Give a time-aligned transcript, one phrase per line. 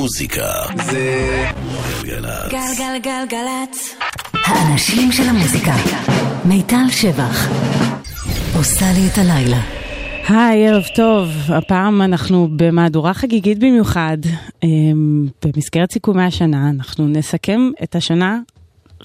[0.00, 0.52] המוזיקה
[0.84, 1.50] זה
[2.02, 2.52] גלגלצ.
[2.52, 3.96] גלגלגלגלצ.
[4.32, 5.74] האנשים של המוזיקה.
[6.44, 7.48] מיטל שבח.
[8.56, 9.60] עושה לי את הלילה.
[10.28, 11.28] היי, ערב טוב.
[11.48, 14.18] הפעם אנחנו במהדורה חגיגית במיוחד.
[14.62, 18.40] אמ, במסגרת סיכומי השנה, אנחנו נסכם את השנה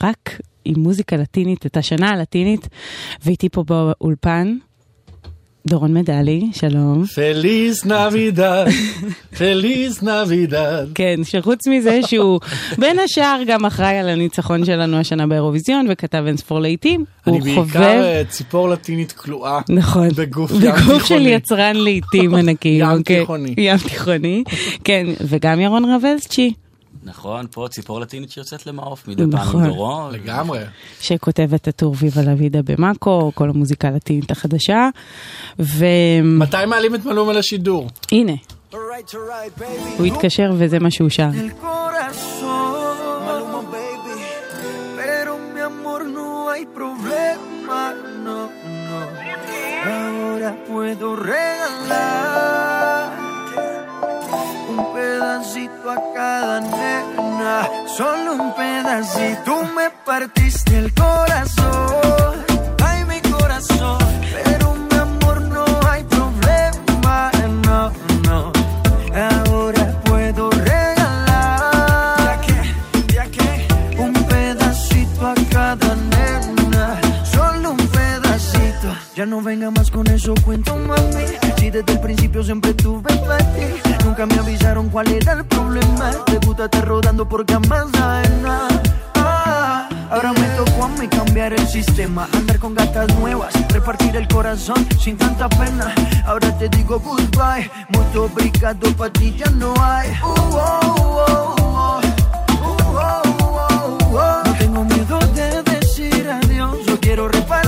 [0.02, 2.68] רק עם מוזיקה לטינית, את השנה הלטינית,
[3.26, 4.58] ואיתי פה באולפן.
[5.68, 7.06] דורון מדלי, שלום.
[7.06, 8.66] פליז נבידד,
[9.38, 10.86] פליז נבידד.
[10.96, 12.40] כן, שחוץ מזה שהוא
[12.78, 17.06] בין השאר גם אחראי על הניצחון שלנו השנה באירוויזיון וכתב אין ספור לעיתים.
[17.28, 19.60] אני הוא בעיקר חובב, אה, ציפור לטינית כלואה.
[19.70, 21.30] נכון, בגוף ים בגוף של תיכוני.
[21.30, 22.70] יצרן לעיתים ענקי.
[22.70, 23.20] ים אוקיי.
[23.20, 23.54] תיכוני.
[23.58, 24.44] ים תיכוני,
[24.84, 26.54] כן, וגם ירון רבלסצ'י,
[27.06, 29.64] נכון, פה ציפור לטינית שיוצאת למעוף מדי פעם נכון.
[29.64, 30.14] עם דורון.
[30.14, 30.60] לגמרי.
[31.02, 34.90] שכותב את הטור ויבה לוידה במאקו, כל המוזיקה הלטינית החדשה,
[35.60, 37.90] והנה, מתי מעלים את מלום על השידור?
[39.98, 41.30] הוא התקשר וזה מה שהוא שר.
[41.30, 42.46] el corazón.
[51.66, 52.55] Maluma,
[55.36, 57.70] pedacito a cada nena.
[57.88, 59.42] Solo un pedacito.
[59.44, 62.46] Tú me partiste el corazón.
[62.84, 63.98] Ay, mi corazón.
[64.44, 67.32] Pero mi amor, no hay problema,
[67.66, 67.92] no,
[68.24, 68.52] no.
[69.14, 72.40] Ahora puedo regalar
[73.98, 78.88] un pedacito a cada nena, solo un pedacito.
[79.16, 81.45] Ya no venga más con eso, cuento mami.
[81.66, 86.12] Si desde el principio siempre tuve ti, nunca me avisaron cuál era el problema.
[86.28, 88.72] Te gusta rodando por camas ajenas.
[89.16, 94.28] Ah, Ahora me tocó a mí cambiar el sistema, andar con gatas nuevas, repartir el
[94.28, 95.92] corazón sin tanta pena.
[96.28, 100.12] Ahora te digo goodbye, mucho obrigado pa' ti ya no hay.
[100.22, 102.02] Uh, oh, oh, oh.
[104.46, 107.65] No tengo miedo de decir adiós, yo quiero repartirme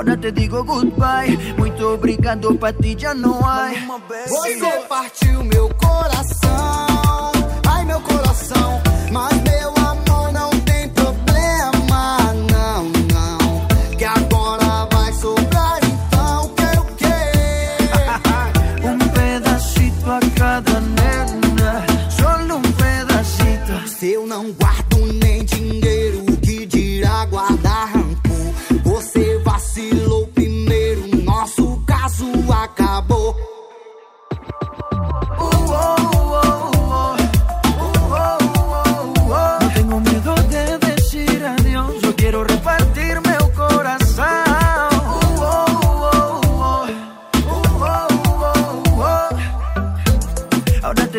[0.00, 3.68] Ahora te digo goodbye, muito obrigado pra ti já não há.
[4.28, 7.32] Você partiu meu coração,
[7.68, 8.80] ai meu coração,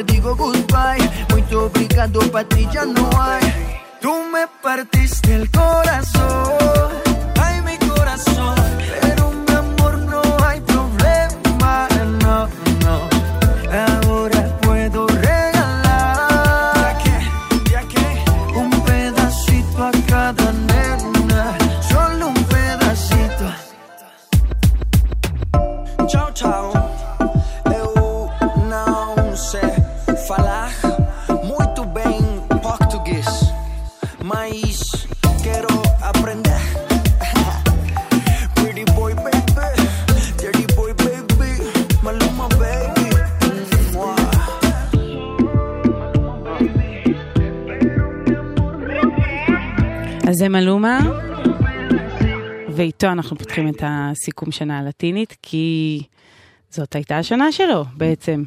[0.03, 3.41] te digo goodbye, muito obrigado pa' ti ya no hay.
[4.01, 6.91] Tú me partiste el corazón,
[50.41, 50.99] זה מלומה,
[52.75, 56.01] ואיתו אנחנו פותחים את הסיכום שנה הלטינית, כי
[56.69, 58.43] זאת הייתה השנה שלו בעצם.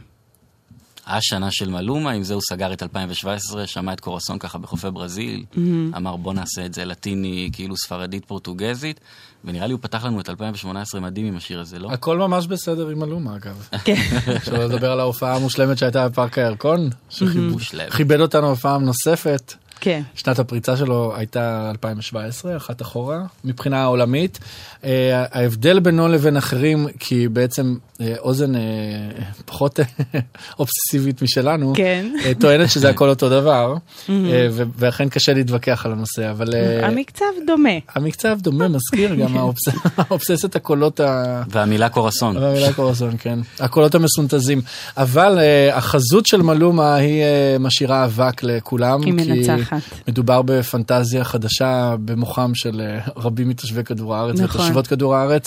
[1.07, 5.45] השנה של מלומה, עם זה הוא סגר את 2017, שמע את קורסון ככה בחופי ברזיל,
[5.97, 9.01] אמר בוא נעשה את זה לטיני, כאילו ספרדית פורטוגזית,
[9.45, 11.93] ונראה לי הוא פתח לנו את 2018 מדהים עם השיר הזה, לא?
[11.93, 13.69] הכל ממש בסדר עם מלומה אגב.
[13.85, 13.95] כן.
[14.45, 16.91] שלא לדבר על ההופעה המושלמת שהייתה בפארק הירקון,
[17.37, 17.93] מושלמת.
[17.93, 19.55] שכיבד אותנו פעם נוספת.
[19.81, 20.03] כן.
[20.15, 24.39] שנת הפריצה שלו הייתה 2017, אחת אחורה, מבחינה עולמית.
[24.85, 24.91] אה,
[25.33, 28.61] ההבדל בינו לבין אחרים, כי בעצם אה, אוזן אה,
[29.45, 29.81] פחות
[30.59, 32.07] אובססיבית משלנו, כן.
[32.41, 33.75] טוענת שזה הכל אותו דבר,
[34.79, 37.69] ואכן קשה להתווכח על הנושא, אבל אה, המקצב דומה.
[37.95, 41.43] המקצב דומה, מזכיר גם האובס- האובססיית הקולות ה...
[41.49, 42.37] והמילה קורסון.
[42.37, 43.39] והמילה קורסון, כן.
[43.61, 44.61] הקולות המסונתזים.
[44.97, 45.39] אבל
[45.73, 47.23] החזות של מלומה היא
[47.61, 49.03] משאירה אבק לכולם.
[49.03, 49.64] היא כי מנצחת.
[49.65, 49.83] אחת.
[50.09, 54.61] מדובר בפנטזיה חדשה במוחם של אה, רבים מתושבי כדור הארץ נכון.
[54.61, 55.47] ותושבות כדור הארץ.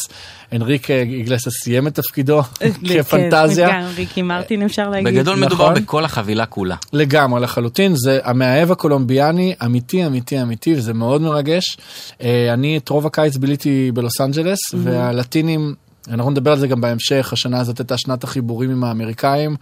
[0.53, 3.69] אנריק אה, איגלסה סיים את תפקידו כן, כפנטזיה.
[3.69, 5.13] גם ריקי מרטין אפשר להגיד.
[5.13, 5.83] בגדול מדובר נכון.
[5.83, 6.75] בכל החבילה כולה.
[6.93, 11.77] לגמרי לחלוטין זה המאהב הקולומביאני אמיתי אמיתי אמיתי וזה מאוד מרגש.
[12.21, 15.86] אה, אני את רוב הקיץ ביליתי בלוס אנג'לס והלטינים.
[16.11, 19.55] אנחנו נדבר על זה גם בהמשך, השנה הזאת הייתה שנת החיבורים עם האמריקאים.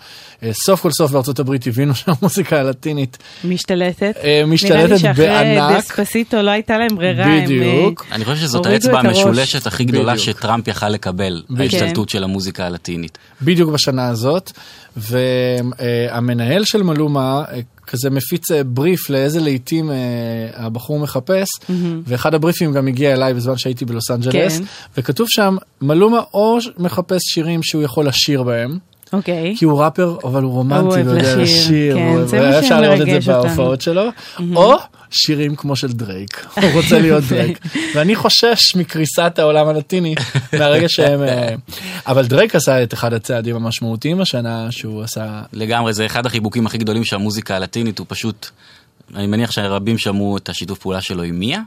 [0.44, 4.16] אה, סוף כל סוף בארצות הברית הבינו שהמוזיקה הלטינית משתלטת.
[4.24, 5.78] אה, משתלטת נראה לי שאחרי בענק.
[5.78, 7.26] דספסיטו לא הייתה להם ברירה.
[7.26, 8.06] הם, בדיוק.
[8.12, 9.00] אני חושב שזאת האצבע.
[9.00, 10.38] המשולשת הכי גדולה בדיוק.
[10.38, 13.18] שטראמפ יכל לקבל, ההשתלטות של המוזיקה הלטינית.
[13.42, 14.52] בדיוק בשנה הזאת,
[14.98, 19.96] והמנהל של מלומה אה, כזה מפיץ אה, בריף לאיזה לעיתים אה,
[20.54, 21.48] הבחור מחפש,
[22.08, 24.64] ואחד הבריפים גם הגיע אליי בזמן שהייתי בלוס אנג'לס, כן.
[24.98, 28.78] וכתוב שם, מלומה או מחפש שירים שהוא יכול לשיר בהם,
[29.16, 29.56] אוקיי.
[29.58, 33.02] כי הוא ראפר, אבל הוא רומנטי, הוא יודע לשיר, לשיר, כן, הוא- זה אפשר לראות
[33.02, 33.32] את זה.
[33.34, 34.04] בהופעות שלו,
[34.56, 34.76] או
[35.12, 37.60] שירים כמו של דרייק, הוא רוצה להיות דרייק,
[37.96, 40.16] ואני חושש מקריסת העולם הלטיני
[40.60, 41.56] מהרגע שהם, אה,
[42.08, 46.78] אבל דרייק עשה את אחד הצעדים המשמעותיים השנה שהוא עשה, לגמרי, זה אחד החיבוקים הכי
[46.78, 48.50] גדולים של המוזיקה הלטינית, הוא פשוט,
[49.16, 51.62] אני מניח שרבים שמעו את השיתוף פעולה שלו עם מיה,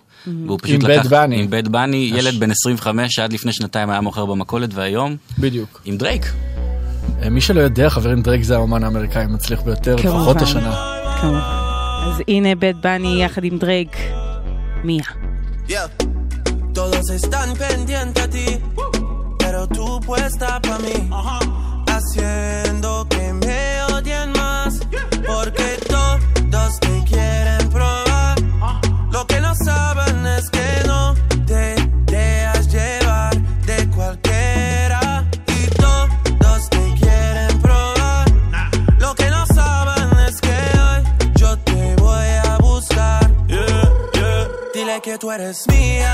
[0.47, 1.41] והוא פשוט עם לקח, בד בני.
[1.41, 5.83] עם בד בני, ילד בן 25 שעד לפני שנתיים היה מוכר במכולת, והיום בדיוק.
[5.85, 6.23] עם דרייק.
[7.23, 10.19] אה, מי שלא יודע, חברים, דרייק זה האומן האמריקאי המצליח ביותר, כמובן.
[10.19, 10.95] לפחות השנה.
[11.21, 11.39] כמובן.
[12.07, 13.97] אז הנה בד בני יחד עם דרייק.
[14.85, 15.05] מיה.
[15.69, 15.73] Yeah.
[16.79, 18.49] Todos están pendientes a ti,
[19.43, 20.97] pero tú puesta pa' mí,
[21.93, 23.48] haciendo que me
[45.09, 46.13] Que tú eres mía.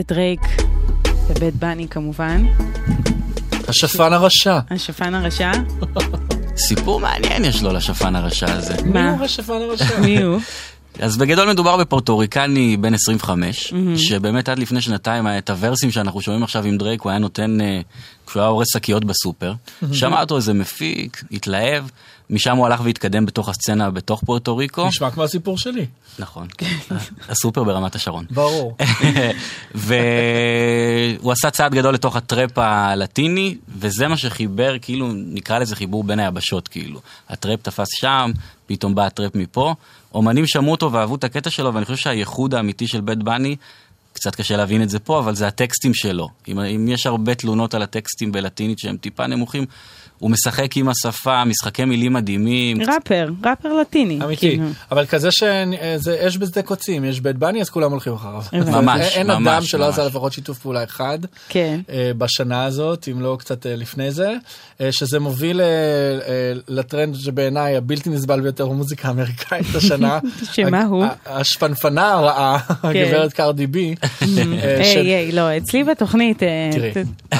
[0.00, 0.40] זה דרייק
[1.28, 2.46] ובד בני כמובן.
[3.68, 4.58] השפן הרשע.
[4.70, 5.52] השפן הרשע.
[6.56, 8.74] סיפור מעניין יש לו לשפן הרשע הזה.
[8.84, 9.10] מה?
[9.10, 10.00] הוא השפן הרשע?
[10.04, 10.40] מי הוא?
[10.98, 16.64] אז בגדול מדובר בפורטוריקני בן 25, שבאמת עד לפני שנתיים את הוורסים שאנחנו שומעים עכשיו
[16.64, 17.80] עם דרייק הוא היה נותן, אה,
[18.26, 19.52] כשהוא היה אורז שקיות בסופר.
[19.92, 21.84] שמע אותו איזה מפיק, התלהב,
[22.30, 24.88] משם הוא הלך והתקדם בתוך הסצנה בתוך פוארטו ריקו.
[24.88, 25.86] נשמע כמו הסיפור שלי.
[26.18, 26.48] נכון,
[27.30, 28.24] הסופר ברמת השרון.
[28.30, 28.76] ברור.
[29.74, 36.20] והוא עשה צעד גדול לתוך הטראפ הלטיני, וזה מה שחיבר, כאילו, נקרא לזה חיבור בין
[36.20, 37.00] היבשות, כאילו.
[37.28, 38.30] הטראפ תפס שם,
[38.66, 39.74] פתאום בא הטראפ מפה.
[40.14, 43.56] אומנים שמעו אותו ואהבו את הקטע שלו, ואני חושב שהייחוד האמיתי של בית בני,
[44.20, 46.28] קצת קשה להבין את זה פה, אבל זה הטקסטים שלו.
[46.48, 49.66] אם, אם יש הרבה תלונות על הטקסטים בלטינית שהם טיפה נמוכים,
[50.20, 52.82] הוא משחק עם השפה, משחקי מילים מדהימים.
[52.82, 54.18] ראפר, ראפר לטיני.
[54.24, 54.64] אמיתי, כאילו.
[54.90, 58.42] אבל כזה שיש בשדה קוצים, יש בית בני אז כולם הולכים אחריו.
[58.52, 58.70] הבנתי.
[58.80, 60.10] ממש, אין אדם ממש, שלא עשה ממש.
[60.10, 61.80] לפחות שיתוף פעולה אחד כן.
[61.90, 64.34] אה, בשנה הזאת, אם לא קצת אה, לפני זה,
[64.80, 70.18] אה, שזה מוביל אה, אה, לטרנד שבעיניי הבלתי נסבל ביותר במוזיקה האמריקאית השנה.
[70.52, 71.04] שמה הוא?
[71.26, 73.94] השפנפנה הרעה, הגברת קרדי בי.
[74.22, 76.42] אה, היי, היי, לא, אצלי בתוכנית...
[76.42, 76.70] אה,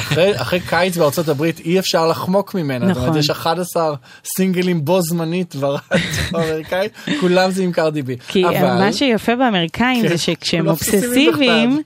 [0.08, 3.18] תראי, אחרי, קיץ בארצות הברית אי אפשר לחמוק ממנה, זאת אומרת נכון.
[3.18, 3.94] יש 11
[4.36, 5.80] סינגלים בו זמנית ברדיו
[6.34, 6.88] האמריקאי,
[7.20, 8.16] כולם זה עם קרדי בי.
[8.28, 11.82] כי אבל, מה שיפה באמריקאים כן, זה שכשהם כולם אובססיביים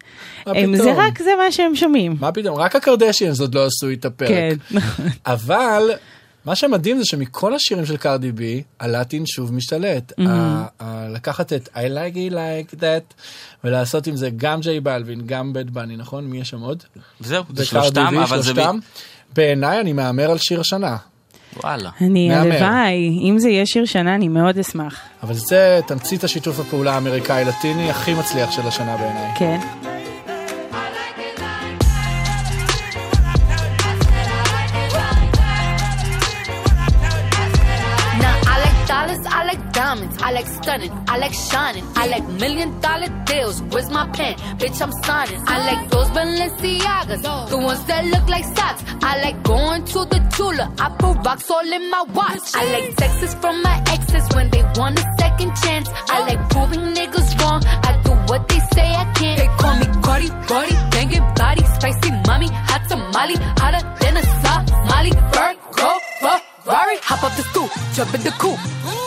[0.47, 0.93] הם- זה?
[0.97, 2.17] רק זה מה שהם שומעים.
[2.21, 4.29] מה פתאום, רק הקרדשיאנס עוד לא עשו את הפרק.
[4.29, 5.07] כן, נכון.
[5.27, 5.91] אבל
[6.45, 10.13] מה שמדהים זה שמכל השירים של קרדי בי, הלטין שוב משתלט.
[10.13, 10.23] Mm-hmm.
[10.29, 13.15] ה- ה- לקחת את I like it like that
[13.65, 16.25] ולעשות עם זה גם ג'יי בלווין, גם בית בני, נכון?
[16.25, 16.83] מי יש שם עוד?
[17.21, 18.53] וזהו, זה שלושתם, בי, אבל זה...
[18.53, 18.79] ב- שלושתם.
[19.37, 20.97] בעיניי אני מהמר על שיר השנה.
[21.63, 21.91] וואלה.
[22.01, 22.35] אני.
[22.35, 25.01] הלוואי, אם זה יהיה שיר שנה אני מאוד אשמח.
[25.23, 29.31] אבל זה תמצית השיתוף הפעולה האמריקאי-לטיני הכי מצליח של השנה בעיניי.
[29.39, 29.59] כן.
[39.95, 43.63] Diamonds, I like stunning, I like shining, I like million dollar deals.
[43.63, 44.35] Where's my pen?
[44.59, 45.43] Bitch, I'm signing.
[45.47, 48.83] I like those Balenciagas, the ones that look like socks.
[49.03, 52.55] I like going to the Tula, I put rocks all in my watch.
[52.55, 55.89] I like texts from my exes when they want a second chance.
[56.09, 57.63] I like proving niggas wrong.
[57.67, 59.39] I do what they say I can't.
[59.39, 65.11] They call me Cardi, Cardi, banging body, spicy mommy, hot tamale, hotter than a Somali.
[65.35, 68.59] Virgo, Ferrari, hop up the stoop, jump in the coupe.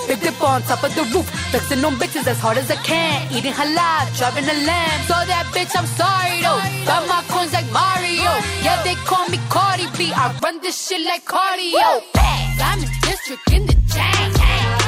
[0.08, 3.26] Big dip on top of the roof, flexing on bitches as hard as I can.
[3.34, 5.02] Eating halal, driving a lamb.
[5.10, 6.62] So that bitch, I'm sorry though.
[6.86, 8.30] Got my coins like Mario.
[8.62, 10.14] Yeah, they call me Cardi B.
[10.14, 12.06] I run this shit like cardio.
[12.62, 14.87] I'm in district in the chain.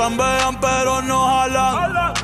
[0.00, 2.14] Chambean, pero no jalan.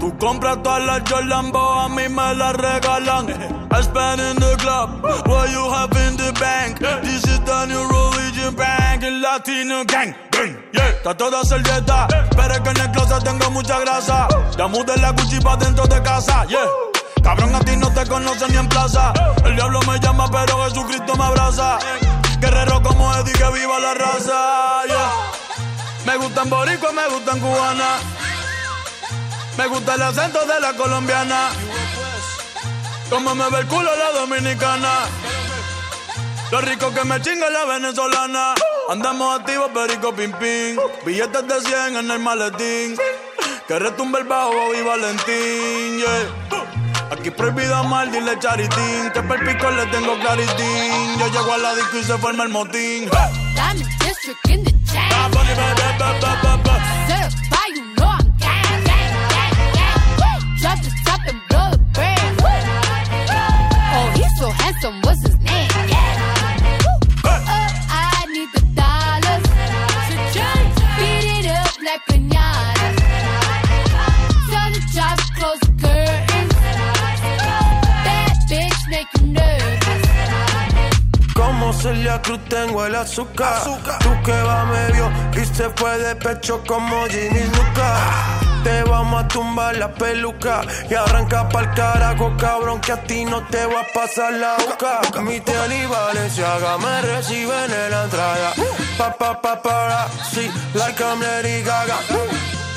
[0.00, 3.28] Tú compras todas las Jolambo, a mí me las regalan.
[3.70, 6.80] I spend in the club, what you have in the bank.
[7.04, 10.12] This is the new religion bank, el latino gang.
[10.72, 14.26] Yeah, está toda servieta, pero es que en el closet tengo mucha grasa.
[14.58, 16.66] Ya mudé la Gucci pa' dentro de casa, yeah.
[17.22, 19.12] Cabrón, a ti no te conocen ni en plaza.
[19.44, 21.78] El diablo me llama, pero Jesucristo me abraza.
[22.40, 25.43] Guerrero como Eddie, que viva la raza, yeah.
[26.04, 27.98] Me gustan boricua, me gustan cubana.
[29.56, 31.50] Me gusta el acento de la colombiana.
[33.08, 34.90] Como me ve el culo la dominicana.
[36.50, 38.54] Lo rico que me chinga la venezolana.
[38.90, 40.76] Andamos activos, perico pim pim.
[41.06, 42.96] Billetes de 100 en el maletín.
[43.66, 47.08] Que retumbe el bajo y Valentín, yeah.
[47.10, 49.10] Aquí prohibido amar, dile charitín.
[49.14, 51.18] Que per pico le tengo claritín.
[51.18, 53.08] Yo llego a la disco y se forma el motín.
[53.54, 54.73] Diamond
[55.14, 56.53] Bad bunny, bad, bad, bad, bad, bad.
[81.84, 83.62] Celia Cruz tengo el azúcar.
[83.62, 88.00] Tú que va medio y se fue de pecho como Ginny Luca.
[88.64, 93.46] Te vamos a tumbar la peluca y arranca pa'l carajo, cabrón, que a ti no
[93.48, 95.20] te va a pasar la boca.
[95.20, 98.54] Mi tele y Valenciaga me reciben en la entrada.
[98.96, 101.98] Pa, pa, pa, para, sí, like I'm Lady Gaga.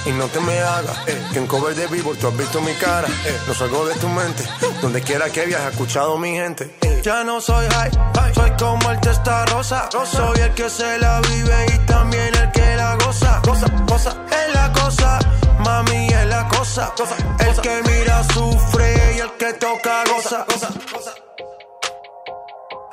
[0.08, 2.74] Y no te me hagas, eh, que en cover de vivo tú has visto mi
[2.76, 3.08] cara.
[3.26, 4.44] eh, no salgo de tu mente,
[4.82, 6.76] donde quiera que viajes, escuchado mi gente.
[6.82, 7.02] eh.
[7.04, 7.92] Ya no soy high,
[8.34, 9.90] soy como el testa rosa.
[9.92, 13.42] Soy el que se la vive y también el que la goza.
[13.46, 15.20] Goza, goza en la cosa.
[15.20, 15.20] cosa,
[15.60, 16.94] mami es la cosa.
[17.40, 20.46] El que mira sufre y el que toca goza.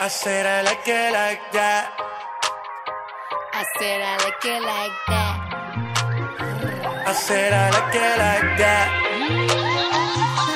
[0.00, 1.90] I said I like it like that.
[3.54, 5.53] I said I like it like that.
[7.06, 8.88] I said I like it like that.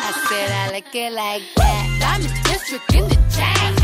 [0.02, 1.84] I said I like it like that.
[2.00, 3.74] Diamond district in the chain.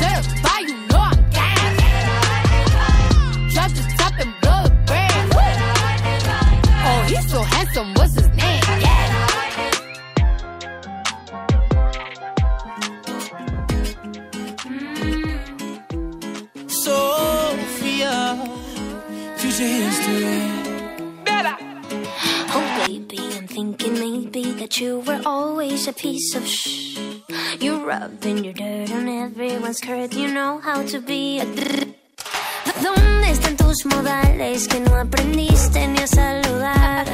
[0.00, 1.76] Certified, you know I'm gang.
[3.52, 5.32] Drop the top and blow the brand.
[6.88, 7.92] Oh, he's so handsome.
[7.94, 8.62] What's his name?
[8.80, 9.04] Yeah.
[16.66, 18.16] Sophia,
[19.36, 20.55] future history.
[22.86, 26.96] Baby, I'm thinking maybe that you were always a piece of shh.
[27.58, 30.14] You're rubbing your dirt on everyone's skirt.
[30.14, 31.46] You know how to be a.
[32.80, 37.06] ¿Dónde están tus modales que no aprendiste ni a saludar?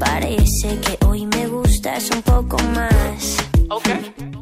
[0.00, 3.36] Parece que hoy me gustas un poco más.
[3.70, 4.41] Hola,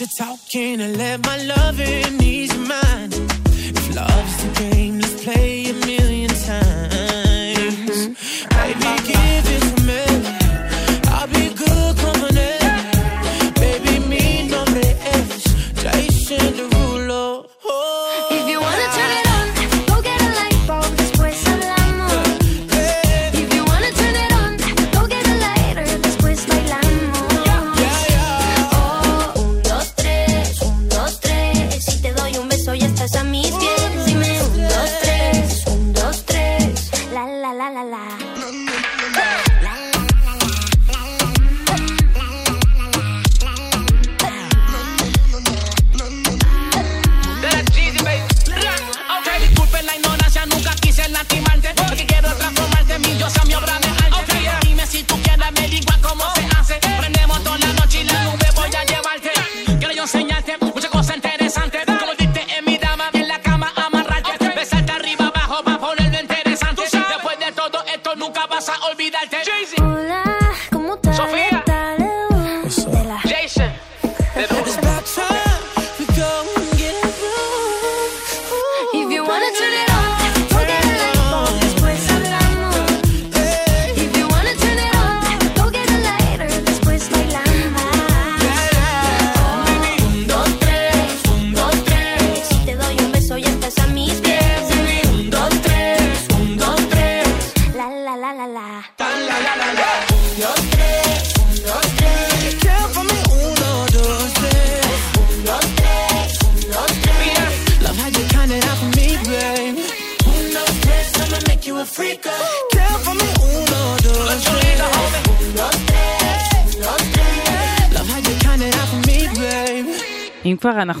[0.00, 3.14] hush talking and let my loving ease your mind.
[3.14, 5.89] If love's the game, let's play a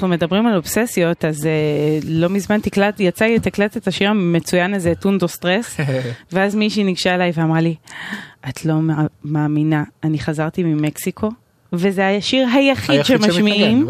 [0.00, 4.74] אנחנו מדברים על אובססיות, אז uh, לא מזמן תקלט, יצא לי לתקלט את השיר המצוין
[4.74, 5.76] הזה, טונדו סטרס,
[6.32, 7.74] ואז מישהי ניגשה אליי ואמרה לי,
[8.48, 11.28] את לא מא- מאמינה, אני חזרתי ממקסיקו,
[11.72, 13.86] וזה השיר היחיד היחיד שמשמיעים.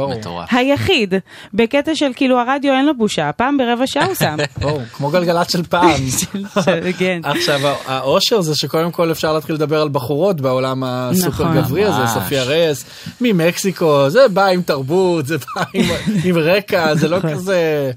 [0.50, 1.14] היחיד,
[1.54, 4.36] בקטע של כאילו הרדיו אין לו בושה, פעם ברבע שעה הוא שם.
[4.60, 6.00] ברור, כמו גלגלצ של פעם.
[6.64, 7.20] של- כן.
[7.24, 11.56] עכשיו האושר זה שקודם כל אפשר להתחיל לדבר על בחורות בעולם הסופר נכון.
[11.56, 12.06] גברי הזה.
[12.06, 12.84] סופיה רייס,
[13.20, 15.84] ממקסיקו, זה בא עם תרבות, זה בא עם,
[16.24, 17.90] עם רקע, זה לא כזה...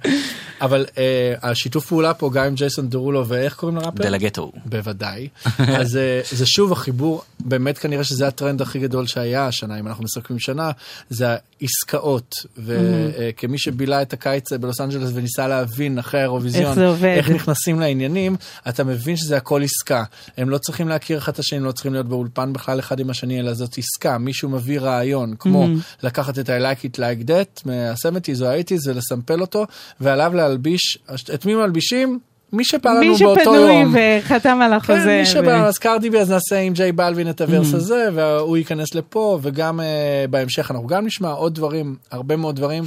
[0.63, 4.03] אבל אה, השיתוף פעולה פה גם עם ג'ייסון דרולו ואיך קוראים לראפר?
[4.03, 4.51] דלגטו.
[4.65, 5.27] בוודאי.
[5.79, 10.03] אז אה, זה שוב החיבור, באמת כנראה שזה הטרנד הכי גדול שהיה השנה, אם אנחנו
[10.03, 10.71] מסתכלים שנה,
[11.09, 11.27] זה
[11.61, 12.35] העסקאות.
[12.57, 17.15] וכמי שבילה את הקיץ בלוס אנג'לס וניסה להבין אחרי האירוויזיון, איך זה עובד.
[17.17, 18.35] איך נכנסים לעניינים,
[18.69, 20.03] אתה מבין שזה הכל עסקה.
[20.37, 23.09] הם לא צריכים להכיר אחד את השני, הם לא צריכים להיות באולפן בכלל אחד עם
[23.09, 24.17] השני, אלא זאת עסקה.
[24.17, 25.67] מישהו מביא רעיון, כמו
[26.03, 29.65] לקחת את ה-I like it like that מה-70's או ה-80's ולסמפל אותו,
[29.99, 30.97] ועליו להלביש,
[31.33, 32.19] את מי מלבישים?
[32.53, 33.95] מי שבא לנו מי באותו שפנוי יום.
[34.21, 34.99] וחתם על החוזה.
[35.03, 37.75] כן, מי שבא, ו- אז קרדי בי, אז נעשה עם ג'יי בלווין את הוורס Mhm.
[37.75, 39.85] הזה, והוא ייכנס לפה, וגם אה,
[40.29, 42.83] בהמשך אנחנו גם נשמע עוד דברים, הרבה מאוד דברים.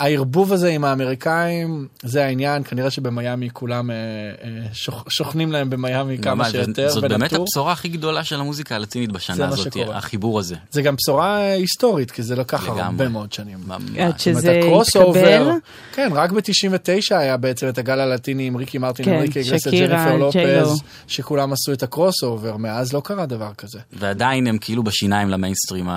[0.00, 6.18] הערבוב הזה עם האמריקאים, זה העניין, כנראה שבמיאמי כולם אה, אה, שוכ- שוכנים להם במיאמי
[6.18, 6.88] כמה ממש, שיותר.
[6.90, 7.32] זאת באמת.
[7.32, 9.76] הבשורה הכי גדולה של המוזיקה הלטינית בשנה הזאת.
[9.92, 10.56] החיבור הזה.
[10.70, 12.82] זה גם בשורה היסטורית, כי זה לקח לגמרי.
[12.82, 13.58] הרבה מאוד שנים.
[13.98, 15.50] עד שזה התקבל.
[15.92, 20.04] כן, רק ב-99 היה בעצם את הגל הלטיני עם ריקי מרטין, כן, אנריקה איגלסיאס, שקירה,
[20.04, 20.16] ג'ניפר.
[20.16, 23.78] לופז, שכולם עשו את ה crossover, מאז לא קרה דבר כזה.
[23.92, 25.88] ועדיין הם כאילו בשיניים למיינסטרים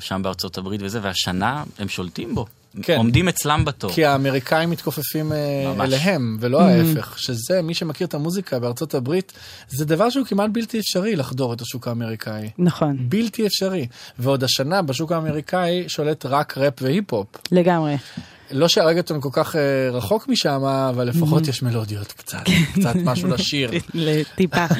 [0.00, 2.46] שם בארצות הברית וזה, והשנה הם שולטים בו.
[2.82, 2.96] כן.
[2.96, 3.92] עומדים אצלם בתור.
[3.92, 5.36] כי האמריקאים מתכופפים אה,
[5.74, 5.88] ממש.
[5.88, 6.62] אליהם, ולא Mhm.
[6.62, 9.32] ההפך, שזה, מי שמכיר את המוזיקה בארצות הברית,
[9.68, 12.50] זה דבר שהוא כמעט בלתי אפשרי לחדור את השוק האמריקאי.
[12.58, 13.86] נכון, בלתי אפשרי.
[14.18, 17.26] ועוד השנה בשוק האמריקאי שולט רק ראפ והיפ-הופ.
[17.52, 17.96] לגמרי.
[18.50, 19.60] לא שהרגטון כל כך אה,
[19.92, 22.38] רחוק משם, אבל לפחות יש מלודיות קצת,
[22.74, 23.70] קצת משהו לשיר.
[24.36, 24.66] טיפה.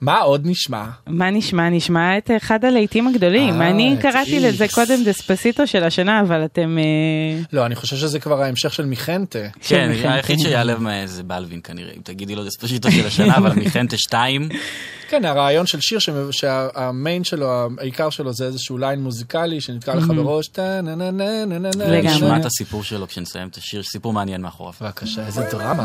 [0.00, 0.84] מה עוד נשמע?
[1.06, 1.68] מה נשמע?
[1.70, 3.62] נשמע את אחד הלהיטים הגדולים.
[3.62, 4.44] אה, אני את קראתי איקס.
[4.54, 6.78] לזה קודם דספסיטו של השנה, אבל אתם...
[6.78, 9.38] אה, לא, אני חושב שזה כבר ההמשך של מיכנטה.
[9.60, 10.38] כן, היחיד.
[10.38, 14.48] שיעלב מה- זה בלווין כנראה, אם תגידי לו דספשיטו של השנה, אבל מיכנטה 2,
[15.10, 15.98] כן, הרעיון של שיר
[16.30, 21.44] שהמיין שלו, העיקר שלו זה איזשהו ליין מוזיקלי שנתקע לך בראש, טה נה נה נה
[21.44, 22.00] נה נה נה.
[22.02, 24.72] נשמע את הסיפור שלו כשנסיים את השיר, סיפור מעניין מאחוריו.
[24.80, 25.84] בבקשה, איזה דרמה,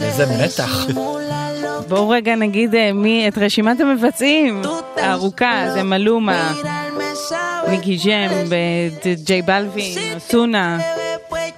[0.00, 0.86] איזה מתח.
[1.88, 4.62] בואו רגע נגיד אה, מי את רשימת המבצעים
[4.96, 6.52] הארוכה, זה מלומה,
[7.68, 8.30] מיקי ג'ם,
[9.24, 10.78] ג'יי בלווין, אסונה.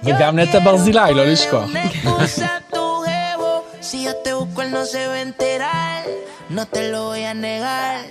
[0.03, 1.69] וגם נטע ברזילי, לא לשכוח.
[3.85, 6.03] Si yo te busco, él no se va a enterar.
[6.49, 8.03] No te lo voy a negar.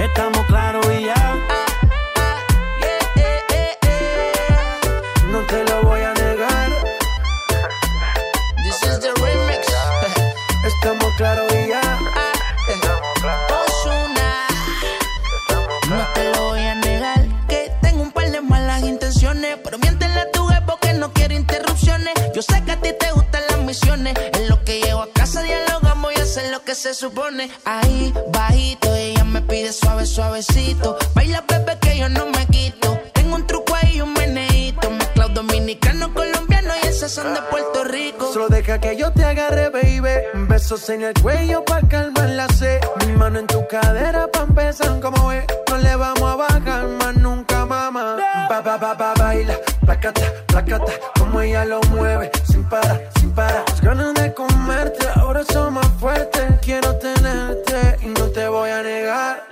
[0.00, 1.47] Estamos claros y ya.
[21.34, 22.14] Interrupciones.
[22.34, 24.14] Yo sé que a ti te gustan las misiones.
[24.34, 27.50] En lo que llego a casa dialogamos y hacer lo que se supone.
[27.64, 30.96] Ahí, bajito, ella me pide suave, suavecito.
[31.14, 32.98] Baila, bebé, que yo no me quito.
[33.14, 34.90] Tengo un truco ahí, un meneíto.
[34.90, 38.32] Mezclado dominicano, colombiano y ese son de Puerto Rico.
[38.32, 40.08] Solo deja que yo te agarre, baby.
[40.48, 42.80] Besos en el cuello pa' calmar la sed.
[43.06, 45.44] Mi mano en tu cadera pa' empezar como es.
[45.70, 48.16] No le vamos a bajar más nunca, mamá.
[48.48, 49.54] Ba, ba, ba, ba, baila.
[49.84, 50.92] Placata, placata.
[51.18, 52.30] Como ella lo mueve.
[52.44, 53.64] Sin parar, sin parar.
[53.68, 56.44] Las ganas de comerte ahora son más fuertes.
[56.62, 59.44] Quiero tenerte y no te voy a negar.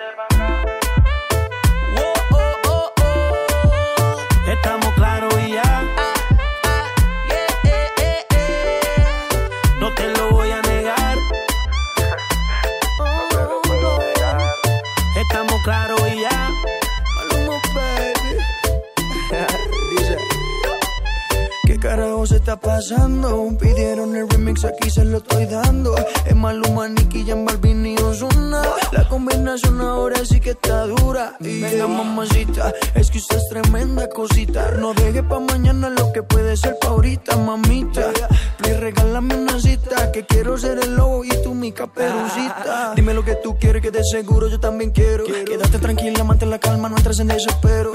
[22.46, 23.48] Está pasando?
[23.58, 25.96] Pidieron el remix, aquí se lo estoy dando.
[26.24, 28.62] Es Maluma, Nicky, Jan Balvin y Ozuna.
[28.92, 31.36] La combinación ahora sí que está dura.
[31.40, 34.70] Y Venga, mamacita, es que usted es tremenda cosita.
[34.78, 38.12] No deje pa' mañana lo que puede ser pa' ahorita, mamita.
[38.58, 42.92] Please, regálame una cita, que quiero ser el lobo y tú mi caperucita.
[42.94, 45.24] Dime lo que tú quieres, que de seguro yo también quiero.
[45.24, 47.90] Quédate tranquila, mantén la calma, no entres en desespero.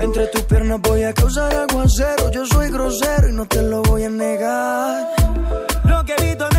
[0.00, 2.30] Entre tus piernas voy a causar aguacero.
[2.30, 5.06] Yo soy grosero y no te lo voy a negar.
[5.84, 6.49] Lo que he visto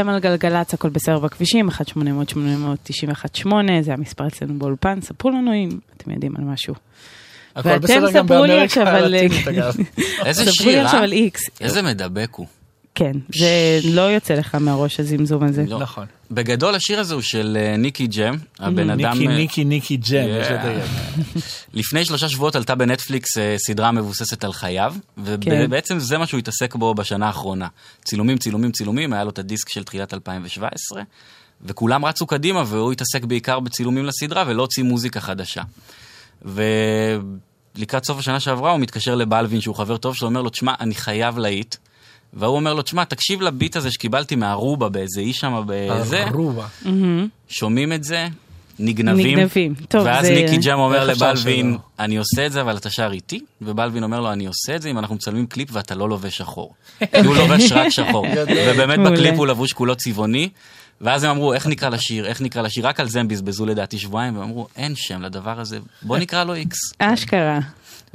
[0.00, 5.30] אתם על גלגלצ, הכל בסדר בכבישים, 1 800 891 8 זה המספר אצלנו באולפן, ספרו
[5.30, 6.74] לנו אם אתם יודעים על משהו.
[7.56, 9.74] הכל ואתם בסדר גם ספרו לי באמריקה עכשיו על- הלטינית, אגב.
[10.24, 11.04] איזה ספרו לי שיר, עכשיו אה?
[11.04, 11.40] על איקס.
[11.60, 12.46] איזה מדבק הוא.
[12.94, 13.48] כן, זה
[13.84, 15.64] לא יוצא לך מהראש הזמזום הזה.
[15.68, 15.78] לא.
[15.78, 16.06] נכון.
[16.30, 19.18] בגדול השיר הזה הוא של אה, ניקי ג'ם, הבן אדם...
[19.18, 20.42] ניקי, אה, ניקי, ניקי ג'ם, Yeah.
[20.42, 20.84] יש לדייק.
[21.74, 24.94] לפני שלושה שבועות עלתה בנטפליקס אה, סדרה מבוססת על חייו,
[25.40, 25.60] כן.
[25.64, 27.68] ובעצם זה מה שהוא התעסק בו בשנה האחרונה.
[28.04, 31.02] צילומים, צילומים, צילומים, היה לו את הדיסק של תחילת 2017,
[31.62, 35.62] וכולם רצו קדימה, והוא התעסק בעיקר בצילומים לסדרה ולא הוציא מוזיקה חדשה.
[36.42, 40.94] ולקראת סוף השנה שעברה הוא מתקשר לבלווין, שהוא חבר טוב שלו, אומר לו, תשמע, אני
[40.94, 41.76] חייב להיט.
[42.34, 46.66] והוא אומר לו, תשמע, תקשיב ל beat הזה שקיבלתי מארובה באיזה אי שם בזה, ארובה.
[47.48, 48.26] שומעים את זה,
[48.78, 49.38] נגנבים.
[49.38, 49.74] נגנבים.
[49.88, 51.78] טוב, ואז זה- ניקי ג'ם אומר לבלווין?
[51.98, 53.40] אני עושה את זה, אבל אתה שר איתי?
[53.62, 56.74] ובלווין אומר לו, אני עושה את זה אם אנחנו מצלמים קליפ ואתה לא לובש שחור.
[56.98, 58.26] כי הוא לובש רק שחור.
[58.66, 59.12] ובאמת.
[59.12, 60.48] בקליפ הוא לבוש כולו צבעוני.
[61.00, 62.26] ואז הם אמרו, איך נקרא לשיר?
[62.26, 62.86] איך נקרא לשיר?
[62.86, 66.44] רק על זה הם בזבזו לדעתי שבועיים, והם אמרו, אין שם לדבר הזה, בוא נקרא
[66.44, 66.78] לו איקס.
[66.98, 67.58] אשכרה.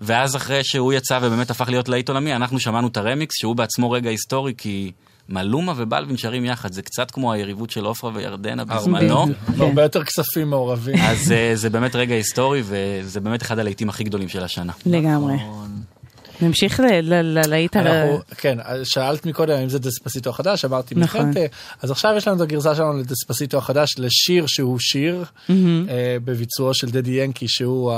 [0.06, 3.92] ואז אחרי שהוא יצא ובאמת הפך להיות להיט עולמי, אנחנו שמענו את הרמיקס, שהוא בעצמו
[3.92, 4.92] רגע היסטורי, כי
[5.30, 9.26] מלומה ובלווין שרים יחד, זה קצת כמו היריבות של עופרה וירדנה בזמנו.
[9.58, 10.96] הרבה יותר כספים מעורבים.
[11.02, 14.74] אז אה, זה באמת רגע היסטורי, וזה באמת אחד הלהיטים הכי גדולים של השנה.
[14.86, 15.36] לגמרי.
[16.42, 17.88] נמשיך ל- ל- ל- להיט על...
[18.38, 21.32] כן, שאלת מקודם אם זה דספסיטו החדש, אמרתי נכון.
[21.82, 25.24] אז עכשיו יש לנו את הגרסה שלנו לדספסיטו החדש, לשיר שהוא שיר.
[25.50, 27.98] אה, בביצועו של דדי ינקי, שהוא אה,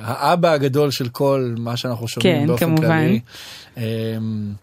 [0.00, 2.88] האבא הגדול של כל מה שאנחנו שומעים כן, באופן כמובן.
[2.88, 3.20] כללי.
[3.78, 3.82] אה,
[4.16, 4.54] ואם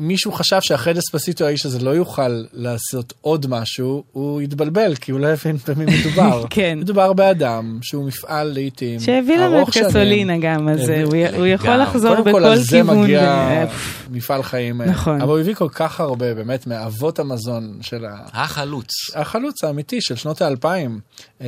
[0.00, 5.20] מישהו חשב שאחרי דספסיטו האיש הזה לא יוכל לעשות עוד משהו, הוא התבלבל, כי הוא
[5.20, 6.44] לא הבין במי מדובר.
[6.50, 6.78] כן.
[6.80, 9.68] מדובר באדם שהוא מפעל לעיתים שהביא לנו את.
[9.70, 11.76] קסולינה גם, אז הוא י- הוא יכול.
[11.76, 13.02] לחזור קודם כל, בכל על זה כיוון.
[13.02, 14.80] מגיע ו- מפעל חיים.
[14.80, 15.20] אה, נכון.
[15.20, 18.16] אבל הוא הביא כל כך הרבה, באמת, מאבות המזון של ה...
[18.32, 18.88] החלוץ.
[19.14, 21.00] החלוץ האמיתי של שנות האלפיים.
[21.40, 21.46] אה,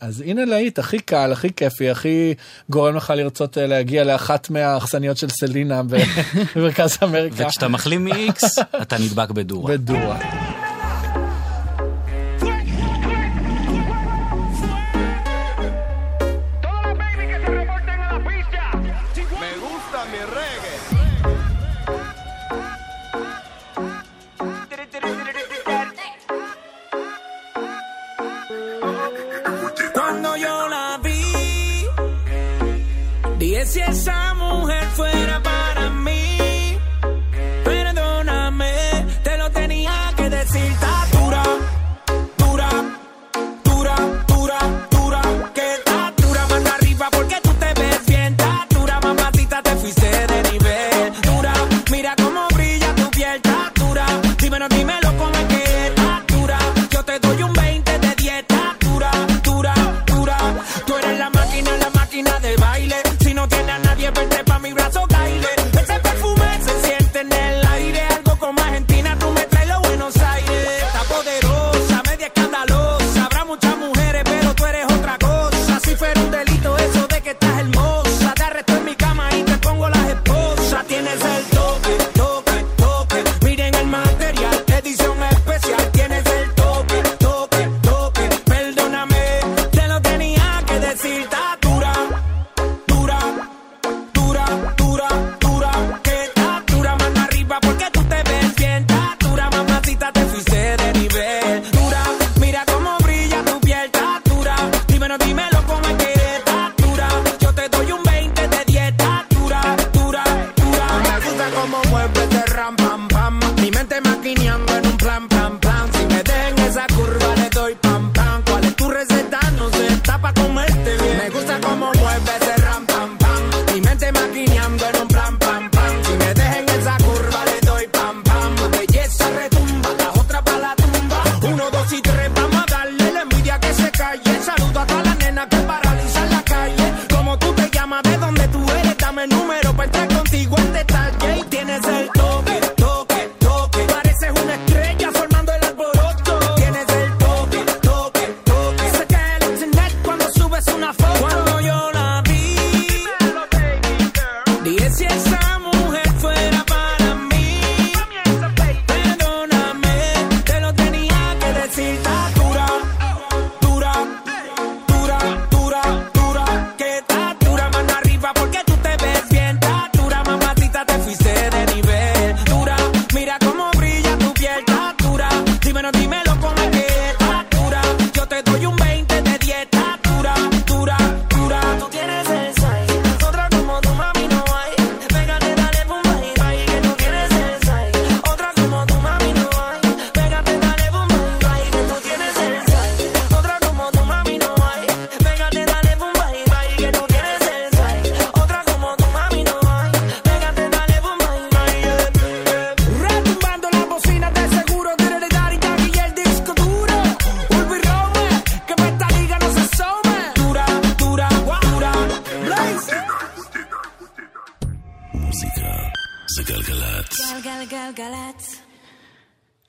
[0.00, 2.34] אז הנה להיט, הכי קל, הכי כיפי, הכי
[2.70, 5.96] גורם לך לרצות אה, להגיע לאחת מהאכסניות של סלינה ב-
[6.56, 7.46] במרכז אמריקה.
[7.46, 8.42] וכשאתה מחלים מ-X,
[8.82, 9.72] אתה נדבק בדורה.
[9.72, 10.18] בדורה.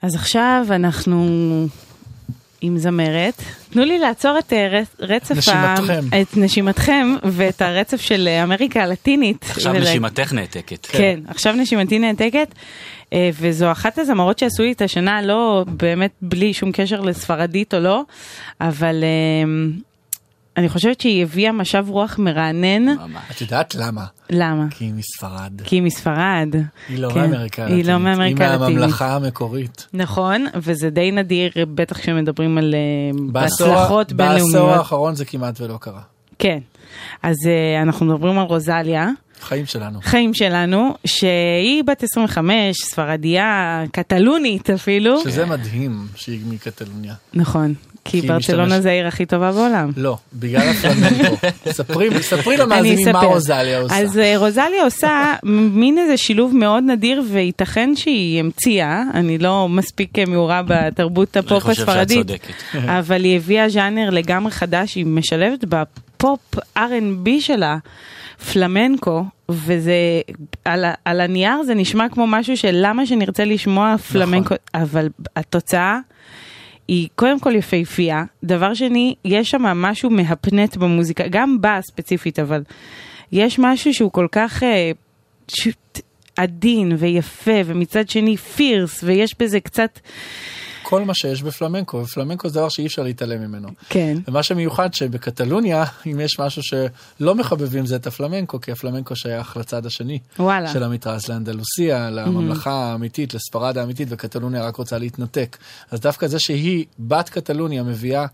[0.01, 1.27] אז עכשיו אנחנו
[2.61, 3.41] עם זמרת.
[3.69, 5.31] תנו לי לעצור את אה, רצ- רצף...
[5.31, 6.21] ה- נשימתכם.
[6.21, 9.45] את נשימתכם ואת הרצף של אה, אמריקה הלטינית.
[9.49, 10.85] עכשיו ולה- נשימתך נעתקת.
[10.85, 12.47] כן, עכשיו נשימתי נעתקת,
[13.13, 17.79] אה, וזו אחת הזמרות שעשו לי את השנה, לא באמת בלי שום קשר לספרדית או
[17.79, 18.01] לא,
[18.61, 19.03] אבל
[20.57, 22.85] אני חושבת שהיא הביאה משב רוח מרענן.
[23.31, 24.05] את יודעת למה?
[24.29, 24.65] למה?
[24.69, 25.51] כי היא מספרד.
[25.63, 26.47] כי היא מספרד.
[26.89, 27.85] היא לא כן, מאמריקה הלטינית.
[27.85, 28.77] היא לא מאמריקה היא הלטינית.
[28.79, 29.87] מהממלכה המקורית.
[29.93, 32.79] נכון, וזה די נדיר, בטח כשמדברים על אה,
[33.31, 34.77] בעשור- הצלחות בעשור בינלאומיות.
[34.77, 36.01] האחרון זה כמעט ולא קרה.
[36.39, 36.59] כן,
[37.23, 39.09] אז אה, אנחנו מדברים על רוזליה.
[39.41, 39.99] חיים שלנו.
[40.01, 45.19] חיים שלנו, שהיא בת 25, ספרדיה, קטלונית אפילו.
[45.23, 47.13] שזה מדהים שהיא מקטלוניה.
[47.33, 47.73] נכון,
[48.09, 49.91] כי ברצלונה זה העיר הכי טובה בעולם.
[49.97, 51.35] לא, בגלל הפלמנקו.
[52.21, 53.19] ספרי למאזינים מה.
[53.19, 53.97] רוזליה עושה.
[53.97, 60.19] אז אה, רוזליה עושה מין איזה שילוב מאוד נדיר וייתכן שהיא המציאה, אני לא מספיק
[60.19, 62.53] אה, מעורה בתרבות הפופ הספרדית, צודקת.
[62.99, 67.77] אבל היא הביאה ז'אנר לגמרי חדש, היא משלבת בפופ R&B שלה.
[68.53, 69.93] פלמנקו, וזה,
[70.65, 75.99] על, על הנייר זה נשמע כמו משהו של למה שנרצה לשמוע פלמנקו, אבל התוצאה
[76.89, 82.63] היא קודם כל יפהפייה, דבר שני, יש שם משהו מהפנט במוזיקה, גם בה ספציפית, אבל
[83.31, 84.91] יש משהו שהוא כל כך אה,
[85.45, 85.99] פשוט
[86.37, 89.99] עדין ויפה, ומצד שני פירס, ויש בזה קצת,
[90.89, 93.69] כל מה שיש בפלמנקו, ופלמנקו זה דבר שאי אפשר להתעלם ממנו.
[93.89, 94.17] כן.
[94.27, 99.85] ומה שמיוחד שבקטלוניה, אם יש משהו שלא מחבבים זה את הפלמנקו, כי הפלמנקו שייך לצד
[99.85, 100.73] השני וואלה.
[100.73, 105.57] של המתרס, לאנדלוסיה, לממלכה האמיתית, לספרד האמיתית, וקטלוניה רק רוצה להתנתק.
[105.91, 108.25] אז דווקא זה שהיא בת קטלוניה מביאה,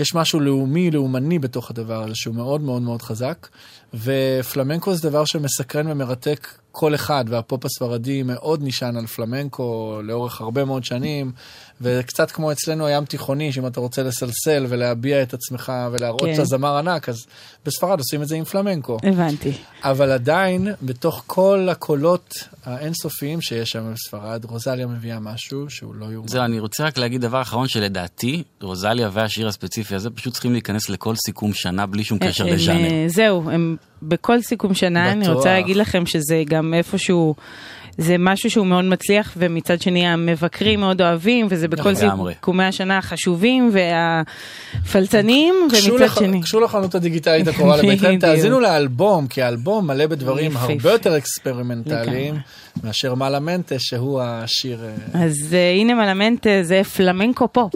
[0.00, 3.48] יש משהו לאומי, לאומני בתוך הדבר הזה, שהוא מאוד מאוד מאוד חזק,
[3.94, 10.64] ופלמנקו זה דבר שמסקרן ומרתק כל אחד, והפופ הספרדי מאוד נשען על פלמנקו לאורך הרבה
[10.64, 11.32] מאוד שנים,
[11.80, 16.34] וקצת כמו אצלנו הים תיכוני, שאם אתה רוצה לסלסל ולהביע את עצמך ולהראות כן.
[16.34, 17.26] שאתה זמר ענק, אז
[17.66, 18.96] בספרד עושים את זה עם פלמנקו.
[19.02, 19.52] הבנתי.
[19.82, 26.28] אבל עדיין, בתוך כל הקולות האינסופיים שיש שם בספרד, רוזליה מביאה משהו שהוא לא יאומן.
[26.28, 30.88] זהו, אני רוצה רק להגיד דבר אחרון שלדעתי, רוזליה והשיר הספציפי הזה פשוט צריכים להיכנס
[30.88, 32.90] לכל סיכום שנה בלי שום קשר הם, לז'אנר.
[32.90, 35.36] אה, זהו, הם בכל סיכום שנה, אני בטוח.
[35.36, 37.34] רוצה להגיד לכם שזה גם איפשהו,
[37.98, 41.94] זה משהו שהוא מאוד מצליח, ומצד שני המבקרים מאוד אוהבים, וזה בכל.
[41.94, 46.42] סיכומי השנה החשובים והפלצנים, ומצד לח- שני...
[46.42, 48.18] גשו לחנות הדיגיטלית הקרובה לביתכם.
[48.18, 50.56] תאזינו לאלבום, כי האלבום מלא בדברים.
[50.56, 52.34] הרבה יותר אקספרימנטליים
[52.84, 54.84] מאשר מלמנטה, שהוא השיר...
[55.14, 57.72] אה, אז uh, הנה מלמנט, אה, זה פלמנקו פופ.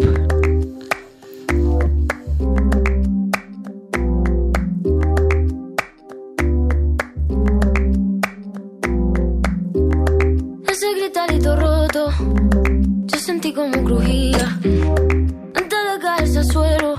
[13.26, 14.56] Sentí como crujía.
[15.54, 16.94] Antes de caerse al suelo,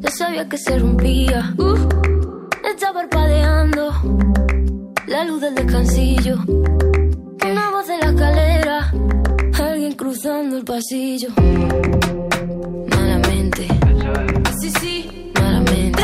[0.00, 1.54] ya sabía que se rompía.
[1.56, 1.76] Uh,
[2.68, 3.92] está parpadeando
[5.06, 6.36] la luz del descansillo.
[7.48, 8.92] Una voz de la escalera,
[9.54, 11.28] alguien cruzando el pasillo.
[12.90, 13.68] Malamente,
[14.60, 16.02] sí, sí, malamente.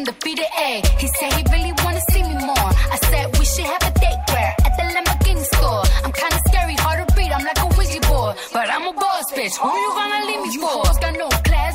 [0.00, 0.46] Undefeated.
[0.64, 2.70] Ayy, he said he really wanna see me more.
[2.94, 5.84] I said we should have a date where at the Lamborghini store.
[6.04, 7.30] I'm kinda scary, hard to read.
[7.30, 9.56] I'm like a Ouija board, but I'm a boss bitch.
[9.60, 10.88] Who you gonna leave me oh, for?
[10.88, 11.74] Hoes got no class,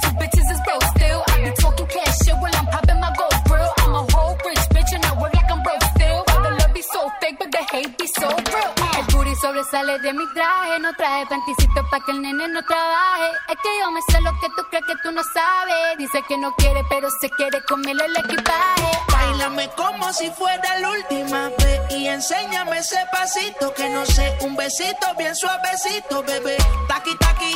[9.75, 13.31] sobresale de mi traje, no traje panticito pa' que el nene no trabaje.
[13.49, 15.97] Es que yo me sé lo que tú crees que tú no sabes.
[15.97, 18.91] Dice que no quiere, pero se quiere comerle el equipaje.
[19.11, 24.55] Bailame como si fuera la última vez y enséñame ese pasito que no sé, un
[24.55, 26.57] besito bien suavecito, bebé.
[26.87, 27.53] Taqui taqui,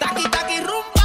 [0.00, 1.01] taqui taqui rumba.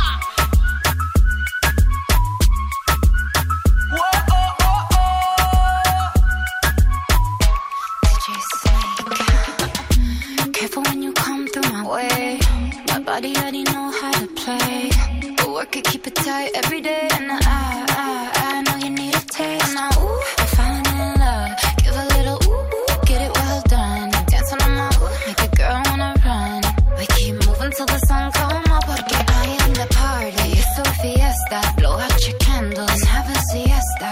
[11.89, 12.39] Way.
[12.87, 14.89] My body already know how to play.
[15.37, 17.07] But work it, keep it tight every day.
[17.11, 19.73] And I, I, I know you need a taste.
[19.73, 21.51] Now, ooh, I'm falling in love.
[21.83, 24.11] Give a little ooh, ooh, get it well done.
[24.31, 26.61] Dancing on my ooh, make a girl wanna run.
[26.97, 28.83] We keep moving till the sun come up.
[28.85, 30.47] Porque I am the party.
[30.59, 31.59] It's so fiesta.
[31.77, 34.09] Blow out your candles and have a siesta.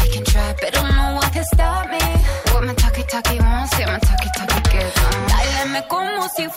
[0.00, 2.04] We can try, but don't know what can stop me.
[2.52, 5.28] What my talkie talkie wants, yeah, my talkie talkie on.
[5.30, 6.48] Báilame como si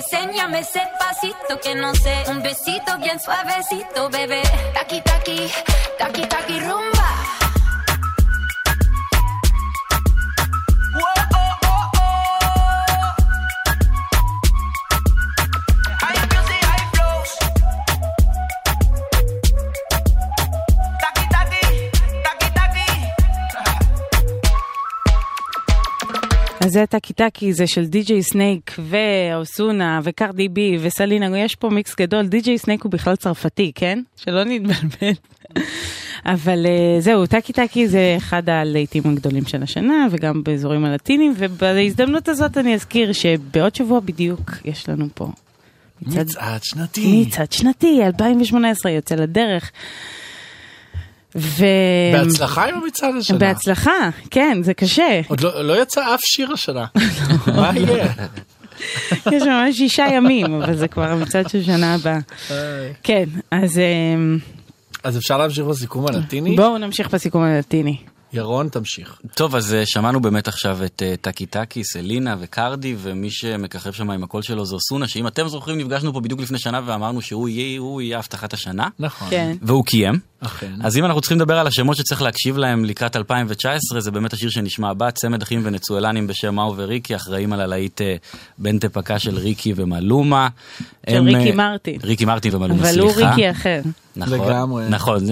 [0.00, 4.42] enséñame ese pasito que no sé, un besito bien suavecito, bebé.
[4.72, 5.50] Taqui taqui,
[5.98, 6.99] taqui taqui rumba.
[26.60, 31.94] אז זה טקי טקי, זה של די.ג'יי סנייק ואוסונה וקרדי בי וסלינה, יש פה מיקס
[31.96, 33.98] גדול, די.ג'יי סנייק הוא בכלל צרפתי, כן?
[34.16, 35.12] שלא נתבלבל.
[36.24, 42.28] אבל אה, זהו, טקי טקי זה אחד הלהיטים הגדולים של השנה, וגם באזורים הלטינים, ובהזדמנות
[42.28, 45.28] הזאת אני אזכיר שבעוד שבוע בדיוק יש לנו פה
[46.02, 47.22] מצעד שנתי.
[47.26, 49.70] מצעד שנתי, 2018 יוצא לדרך.
[51.36, 51.64] ו...
[52.12, 53.38] בהצלחה עם המצעד השנה.
[53.38, 55.20] בהצלחה, כן, זה קשה.
[55.28, 56.86] עוד לא לא יצא אף שיר השנה.
[57.56, 58.12] מה יהיה?
[59.32, 62.18] יש ממש שישה ימים, אבל זה כבר המצעד של שנה הבאה.
[63.02, 64.38] כן, אז אמ,
[65.04, 66.56] אז אפשר להמשיך בסיכום הלטיני?
[66.56, 67.96] בואו נמשיך בסיכום הלטיני.
[68.32, 69.20] ירון, תמשיך.
[69.34, 74.10] טוב, אז אה, שמענו באמת עכשיו את אה, טקי טקי, סלינה וקרדי, ומי שמככב שם
[74.10, 77.48] עם הקול שלו זה אוסונה, שאם אתם זוכרים, נפגשנו פה בדיוק לפני שנה ואמרנו שהוא
[77.48, 78.88] יהיה, הוא יהיה הבטחת השנה.
[78.98, 79.30] נכון.
[79.30, 79.56] כן.
[79.62, 80.29] והוא קיים.
[80.40, 80.72] אכן.
[80.82, 84.50] אז אם אנחנו צריכים לדבר על השמות שצריך להקשיב להם לקראת 2019, זה באמת השיר
[84.50, 88.16] שנשמע הבא, צמד אחים ונצואלנים בשם מאו וריקי, אחראים על הלהיט אה,
[88.58, 90.48] בן תפקה של ריקי ומלומה.
[90.78, 91.98] של הם, ריקי אה, מרטין.
[92.04, 93.06] ריקי מרטין ומלומה, אבל סליחה.
[93.06, 93.80] הוא ריקי אחר.
[94.16, 94.84] נכון, לגמרי.
[94.88, 95.26] נכון.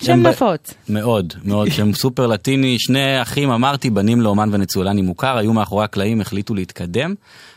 [0.00, 0.74] שם הם ב- נפוץ.
[0.88, 6.20] מאוד, מאוד, שם סופר לטיני, שני אחים אמרתי, בנים לאומן ונצואלני מוכר, היו מאחורי הקלעים,
[6.20, 7.14] החליטו להתקדם,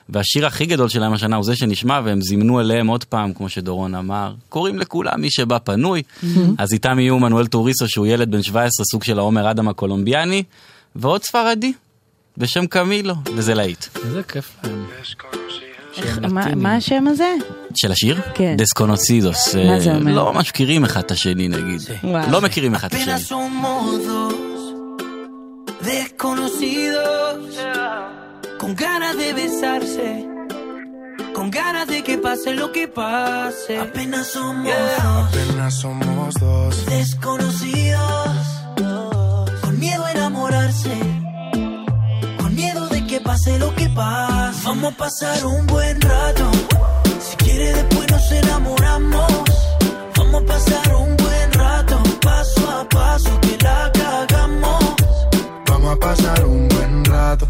[0.09, 3.95] והשיר הכי גדול שלהם השנה הוא זה שנשמע, והם זימנו אליהם עוד פעם, כמו שדורון
[3.95, 6.01] אמר, קוראים לכולם מי שבא פנוי,
[6.57, 10.43] אז איתם יהיו מנואל טוריסו, שהוא ילד בן 17, סוג של העומר אדם הקולומביאני,
[10.95, 11.73] ועוד ספרדי,
[12.37, 13.85] בשם קמילו, וזה להיט.
[14.05, 14.85] איזה כיף להם.
[16.63, 17.33] מה- השם הזה?
[17.75, 18.21] של השיר?
[18.33, 18.55] כן.
[18.57, 19.55] דסקונוסידוס.
[19.55, 20.11] מה זה אומר?
[20.15, 21.81] לא ממש מכירים אחד את השני נגיד.
[22.31, 23.13] לא מכירים אחד את השני.
[28.65, 30.27] Con ganas de besarse,
[31.35, 33.77] con ganas de que pase lo que pase.
[33.77, 36.85] Apenas somos dos Apenas somos dos.
[36.87, 38.37] desconocidos
[39.61, 40.97] con miedo a enamorarse,
[42.39, 44.59] con miedo de que pase lo que pase.
[44.65, 46.49] Vamos a pasar un buen rato.
[47.19, 49.31] Si quiere después nos enamoramos.
[50.17, 54.95] Vamos a pasar un buen rato, paso a paso que la cagamos.
[55.69, 57.47] Vamos a pasar un buen rato.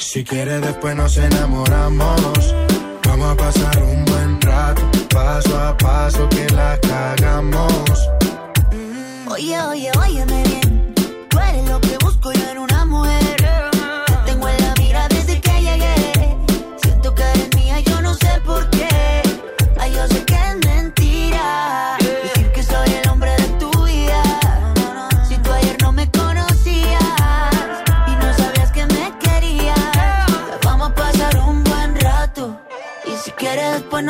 [0.00, 2.54] Si quiere después nos enamoramos.
[3.06, 4.82] Vamos a pasar un buen rato.
[5.12, 8.08] Paso a paso que la cagamos.
[9.28, 10.59] Oye, oye, óyeme bien.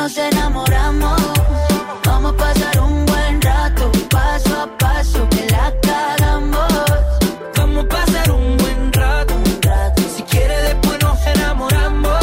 [0.01, 1.21] Nos enamoramos.
[2.07, 6.73] Vamos a pasar un buen rato, paso a paso, que la cagamos.
[7.55, 9.35] Vamos a pasar un buen rato.
[10.17, 12.19] Si quiere después nos enamoramos.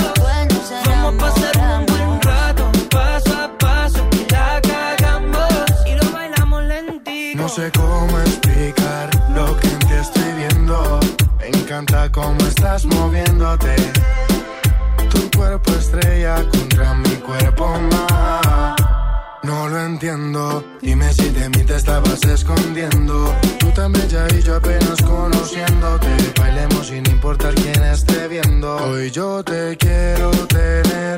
[0.88, 2.64] Vamos a pasar un buen rato.
[2.90, 5.54] Paso a paso que la cagamos.
[5.86, 7.44] Y lo bailamos lentito.
[7.44, 11.00] No sé cómo explicar lo que en ti estoy viendo.
[11.40, 13.76] Me encanta cómo estás moviéndote.
[15.10, 18.76] Tu cuerpo estrella contra mi cuerpo más.
[19.44, 20.64] No lo entiendo.
[20.82, 23.34] Dime si de mí te estabas escondiendo.
[23.60, 26.08] Tú tan bella y yo apenas conociéndote.
[26.38, 28.76] Bailemos sin importar quién esté viendo.
[28.78, 31.18] Hoy yo te quiero tener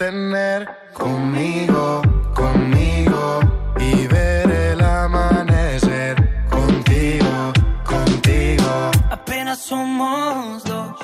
[0.00, 2.00] tener conmigo,
[2.34, 3.40] conmigo.
[3.78, 6.16] Y ver el amanecer
[6.48, 7.52] contigo,
[7.84, 8.90] contigo.
[9.10, 10.96] Apenas somos dos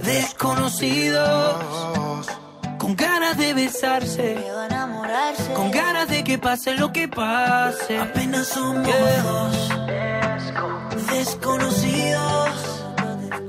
[0.00, 1.56] desconocidos
[2.78, 4.42] con ganas de besarse,
[5.54, 7.98] con ganas de que pase lo que pase.
[7.98, 8.86] Apenas somos
[9.22, 9.56] dos
[11.10, 12.50] desconocidos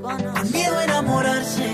[0.02, 1.72] con miedo a enamorarse,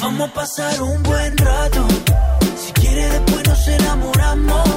[0.00, 1.86] Vamos a pasar un buen rato.
[2.56, 4.68] Si quiere después nos enamoramos.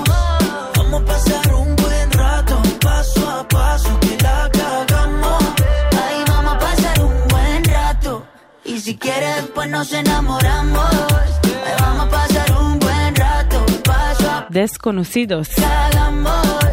[0.77, 5.43] Vamos a pasar un buen rato, paso a paso que la cagamos.
[5.91, 8.25] Ay, vamos a pasar un buen rato.
[8.65, 11.42] Y si quieres, después nos enamoramos.
[14.53, 15.59] דסקונוסידוס.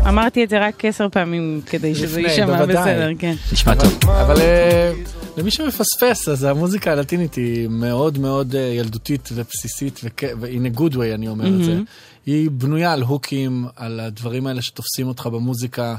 [0.08, 2.66] אמרתי את זה רק עשר פעמים כדי שזה יישמע.
[2.66, 3.34] בסדר, כן.
[3.52, 4.10] נשמע טוב.
[4.10, 4.92] אבל אה,
[5.36, 10.00] למי שמפספס, אז המוזיקה הלטינית היא מאוד מאוד אה, ילדותית ובסיסית,
[10.40, 11.72] ו-in a good way אני אומר את זה.
[11.72, 11.84] מהמם.
[12.26, 15.96] היא בנויה על הוקים, על הדברים האלה שתופסים אותך במוזיקה.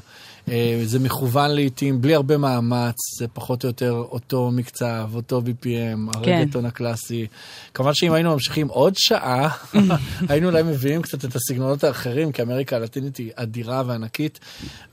[0.50, 6.18] אה, זה מכוון לעיתים, בלי הרבה מאמץ, זה פחות או יותר אותו מקצב, אותו BPM,
[6.18, 7.28] הרגטון הקלאסי.
[7.74, 9.50] כמובן שאם היינו ממשיכים עוד שעה,
[10.30, 14.40] היינו אולי מביאים קצת את הסגנונות האחרים, כי אמריקה הלטינית היא אדירה וענקית,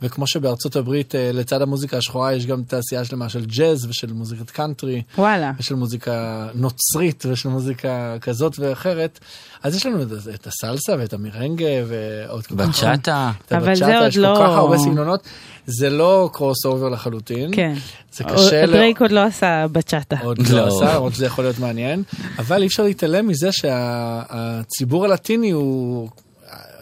[0.03, 4.51] וכמו שבארצות הברית, אה, לצד המוזיקה השחורה יש גם תעשייה שלמה של ג'אז ושל מוזיקת
[4.51, 5.03] קאנטרי.
[5.19, 5.53] וואלה.
[5.59, 9.19] ושל מוזיקה נוצרית ושל מוזיקה כזאת ואחרת.
[9.63, 10.03] אז יש לנו
[10.35, 13.31] את, הסלסה ואת המרנגה ועוד כל כך בצ'אטה.
[13.51, 15.29] אבל זה עוד יש כל לא- כך הרבה סגנונות.
[15.67, 17.51] זה לא crossover לחלוטין.
[17.55, 17.75] כן.
[18.13, 20.17] זה קשה ל- דרייק עוד לא עשה בצ'אטה.
[20.23, 22.03] עוד לא עשה, למרות שזה יכול להיות מעניין,
[22.39, 26.09] אבל אי אפשר להתעלם מזה שהציבור הלטיני הוא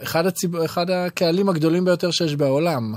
[0.03, 2.95] אחד, הציבור, אחד הקהלים הגדולים ביותר שיש בעולם.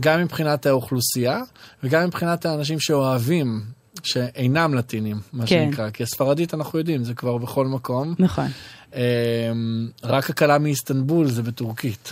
[0.00, 1.40] גם מבחינת האוכלוסייה
[1.84, 3.60] וגם מבחינת האנשים שאוהבים,
[4.02, 5.66] שאינם לטינים, מה כן.
[5.70, 8.14] שנקרא, כי הספרדית אנחנו יודעים, זה כבר בכל מקום.
[8.18, 8.46] נכון.
[8.94, 12.10] אמ, רק הקלה מאיסטנבול זה בטורקית.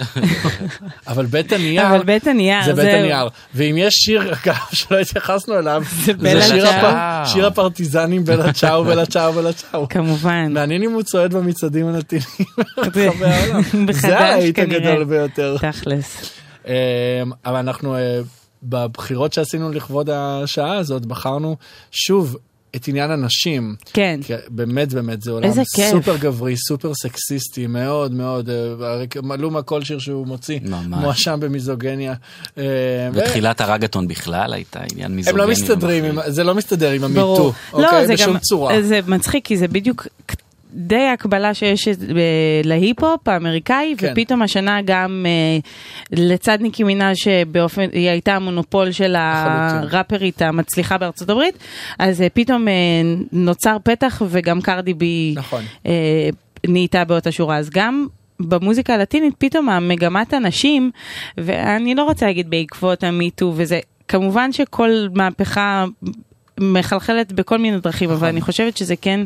[1.08, 2.94] אבל בית הנייר, אבל בית הנייר, זה בית.
[2.94, 3.28] הנייר.
[3.54, 6.12] ואם יש שיר, אגב, שלא התייחסנו אליו, זה
[7.24, 9.88] שיר הפרטיזנים בלה צ'או, בלה צ'או, בלה צ'או.
[9.88, 10.52] כמובן.
[10.52, 12.28] מעניין אם הוא צועד במצעדים הלטיניים
[12.76, 13.86] ברחבי העולם.
[13.86, 14.90] בחדש זה כנראה.
[14.92, 15.56] הגדול ביותר.
[15.58, 16.34] תכלס.
[16.66, 16.72] אמ,
[17.46, 18.20] אבל אנחנו אה,
[18.62, 21.56] בבחירות שעשינו לכבוד השעה הזאת בחרנו
[21.90, 22.36] שוב
[22.76, 23.74] את עניין הנשים.
[23.92, 24.20] כן.
[24.24, 25.90] כי באמת באמת זה עולם איזה כיף.
[25.90, 28.56] סופר גברי, סופר סקסיסטי, מאוד מאוד, אה,
[28.92, 30.98] הרי מלאומה כל שיר שהוא מוציא, ממש.
[31.04, 32.14] מואשם במיזוגניה.
[32.58, 32.64] אה,
[33.12, 35.38] ו- בתחילת הרגטון בכלל הייתה עניין הם מיזוגני.
[35.38, 37.04] לא מסתדרים, עם- זה לא מסתדר עם.
[37.04, 38.06] המיטו, לא, אוקיי?
[38.06, 38.82] זה בשום גם, צורה.
[38.82, 40.06] זה מצחיק כי זה בדיוק
[40.74, 41.94] די הקבלה שיש אה,
[42.64, 44.12] להיפ-הופ האמריקאי, כן.
[44.12, 45.58] ופתאום השנה גם אה,
[46.12, 49.16] לצד ניקי מנאז' שבאופן, היא הייתה המונופול של.
[49.18, 51.58] הראפרית המצליחה בארצות הברית,
[51.98, 52.66] אז אה, פתאום
[53.32, 55.62] נוצר פתח וגם קרדי בי נכון.
[56.66, 57.56] נהייתה באותה שורה.
[57.56, 58.06] אז גם
[58.40, 60.90] במוזיקה הלטינית פתאום המגמת הנשים,
[61.38, 65.84] ואני לא רוצה להגיד בעקבות המיטו וזה, כמובן שכל מהפכה
[66.60, 69.20] מחלחלת בכל מיני דרכים, אבל אני חושבת שזה כן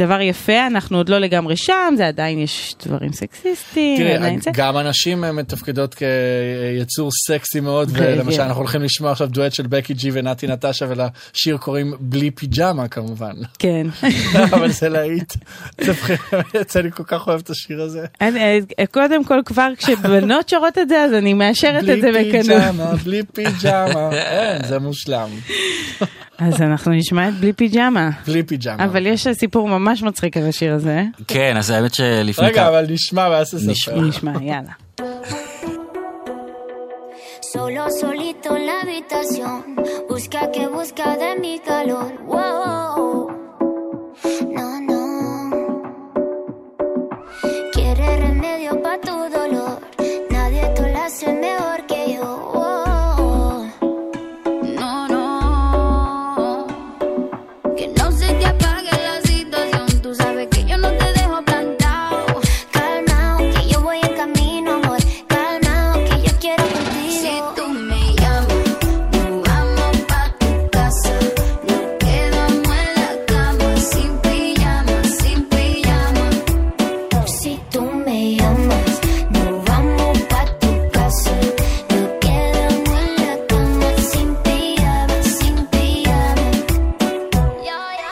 [0.00, 4.50] דבר יפה, אנחנו עוד לא לגמרי שם, זה עדיין יש דברים סקסיסטיים, תראי, זה.
[4.54, 7.90] גם הנשים הן מתפקדות כיצור סקסי מאוד.
[7.92, 12.88] ולמשל אנחנו הולכים לשמוע עכשיו דואט של בקי ג'י ונתי נטשה ולשיר קוראים בלי פיג'מה
[12.88, 13.32] כמובן.
[13.58, 13.86] כן.
[14.54, 15.32] אבל זה להיט.
[16.82, 18.04] לי כל כך אוהב את השיר הזה.
[18.20, 18.40] אני-
[18.78, 22.60] אה, קודם כל כבר כשבנות שרות את זה אז אני מאשרת את זה בלי בקנאות.
[22.62, 24.10] פיג'מה, בלי פיג'מה,
[24.68, 25.28] זה מושלם.
[26.40, 28.10] אז אנחנו נשמע את בלי פיג'מה.
[28.26, 28.84] בלי פיג'מה.
[28.84, 31.02] אבל יש סיפור ממש מצחיק על השיר הזה.
[31.28, 33.68] כן, אז האמת שלפני רגע, אבל נשמע ואז.
[33.68, 33.94] נשמע.
[34.02, 34.72] נשמע, יאללה.
[37.54, 39.58] Solo solito en la habitación,
[40.08, 42.10] busca que busca de mi calor.
[42.32, 42.96] Wow.
[44.56, 45.02] No, no.
[47.74, 49.76] Quiere remedio para tu dolor.
[50.36, 51.59] Nadie te lo hace mejor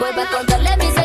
[0.09, 0.98] Vuelve a contarle mis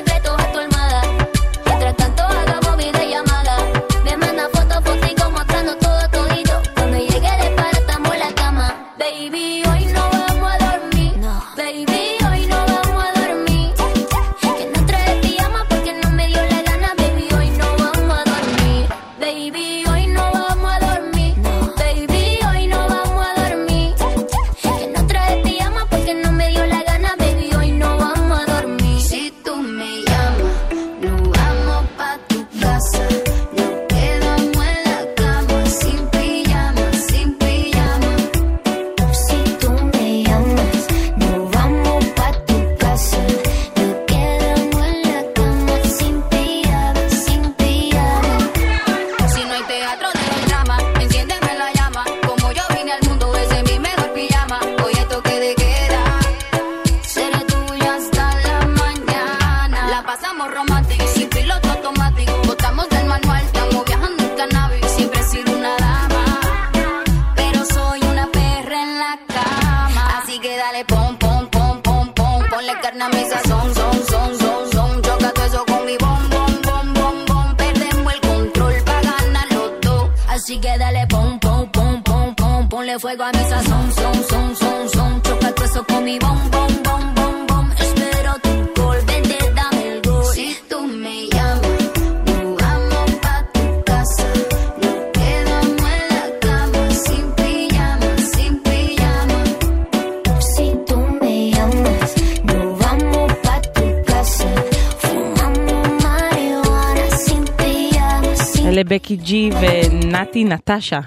[110.36, 111.00] ונתי נטשה.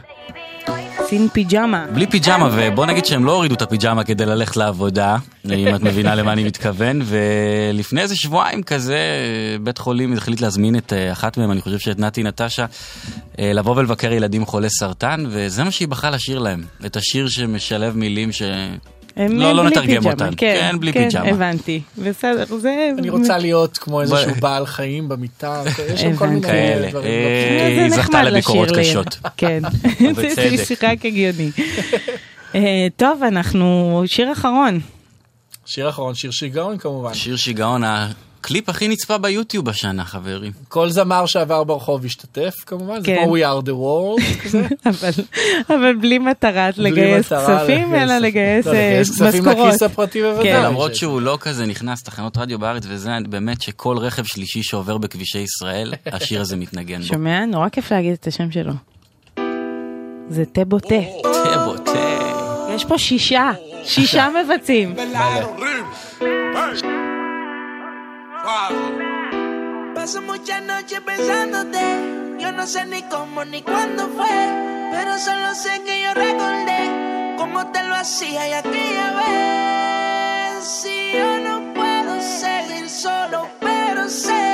[1.07, 1.87] סין פיג'מה.
[1.95, 6.15] בלי פיג'מה, ובוא נגיד שהם לא הורידו את הפיג'מה כדי ללכת לעבודה, אם את מבינה
[6.15, 8.99] למה אני מתכוון, ולפני איזה שבועיים כזה,
[9.63, 12.67] בית חולים החליט להזמין את אה, אחת מהם, אני חושב שאת נתי נטשה,
[13.39, 17.97] אה, לבוא ולבקר ילדים חולי סרטן, וזה מה שהיא בחרה לשיר להם, את השיר שמשלב
[17.97, 18.43] מילים ש...
[19.17, 20.31] הם לא, לא נתרגם אותן.
[20.37, 21.29] כן, כן, בלי כן, פיג'מה.
[21.29, 21.81] הבנתי.
[21.99, 22.91] בסדר, זה...
[22.99, 25.63] אני רוצה להיות כמו איזשהו בעל חיים במיטה,
[25.95, 26.91] יש שם כל מיני כאלה.
[26.91, 27.07] דברים.
[27.07, 28.69] אה, זה היא זכתה לביקורות.
[28.79, 29.19] קשות.
[29.37, 29.63] כן.
[30.67, 31.51] זה רק הגיוני.
[32.55, 34.03] אה, טוב, אנחנו...
[34.07, 34.81] שיר אחרון.
[35.67, 37.15] שיר אחרון, שיר שיגעון כמובן.
[37.15, 37.83] שיר שיגעון,
[38.41, 40.53] הקליפ הכי נצפה ביוטיוב השנה, חברים.
[40.69, 43.23] כל זמר שעבר ברחוב השתתף כמובן, זה כן.
[43.25, 44.67] כמו We are the world כזה.
[44.87, 45.11] אבל,
[45.69, 49.69] אבל בלי מטרה בלי לגייס מטרה כספים, לגייס- אלא לגייס לא, אה, לגייס כספים משכורות.
[49.69, 50.43] לכיס הפרטי בוודאי.
[50.53, 50.63] כן.
[50.65, 55.39] למרות שהוא לא כזה נכנס תחנות רדיו בארץ, וזה באמת שכל רכב שלישי שעובר בכבישי
[55.39, 57.07] ישראל, השיר הזה מתנגן בו.
[57.07, 57.47] שומע?
[57.47, 58.73] נורא כיף להגיד את השם שלו.
[60.31, 60.95] זה תה בוטה.
[61.23, 61.93] תה בוטה.
[62.75, 63.51] יש פה שישה,
[63.85, 64.95] שישה מבצעים.
[68.47, 71.81] Paso muchas noches pensándote.
[72.39, 74.29] Yo no sé ni cómo ni cuándo fue.
[74.93, 80.65] Pero solo sé que yo recordé cómo te lo hacía y aquella vez.
[80.65, 84.46] Si yo no puedo seguir solo, pero sé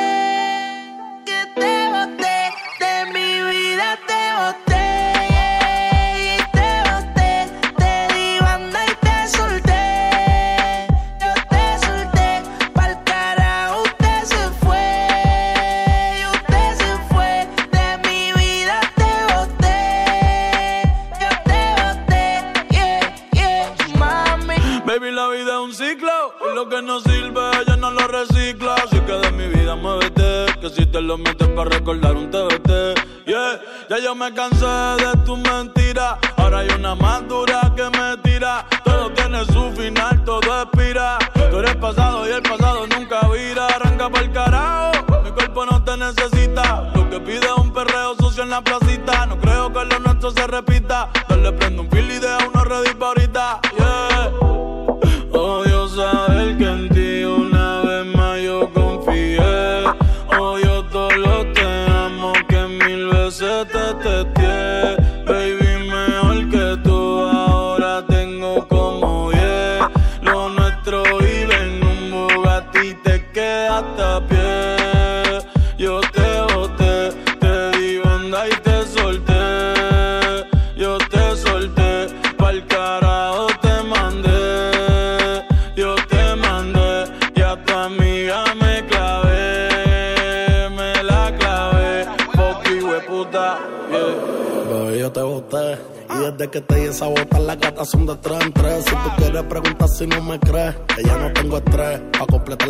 [34.12, 36.18] yo me cansé de tu mentira.
[36.36, 38.66] Ahora hay una más dura que me tira.
[38.84, 41.18] Todo tiene su final, todo expira.
[41.50, 43.66] Tú eres pasado y el pasado nunca vira.
[43.68, 45.22] Arranca para el carajo.
[45.24, 46.90] Mi cuerpo no te necesita.
[46.94, 49.26] Lo que pide es un perreo sucio en la placita.
[49.26, 51.08] No creo que lo nuestro se repita.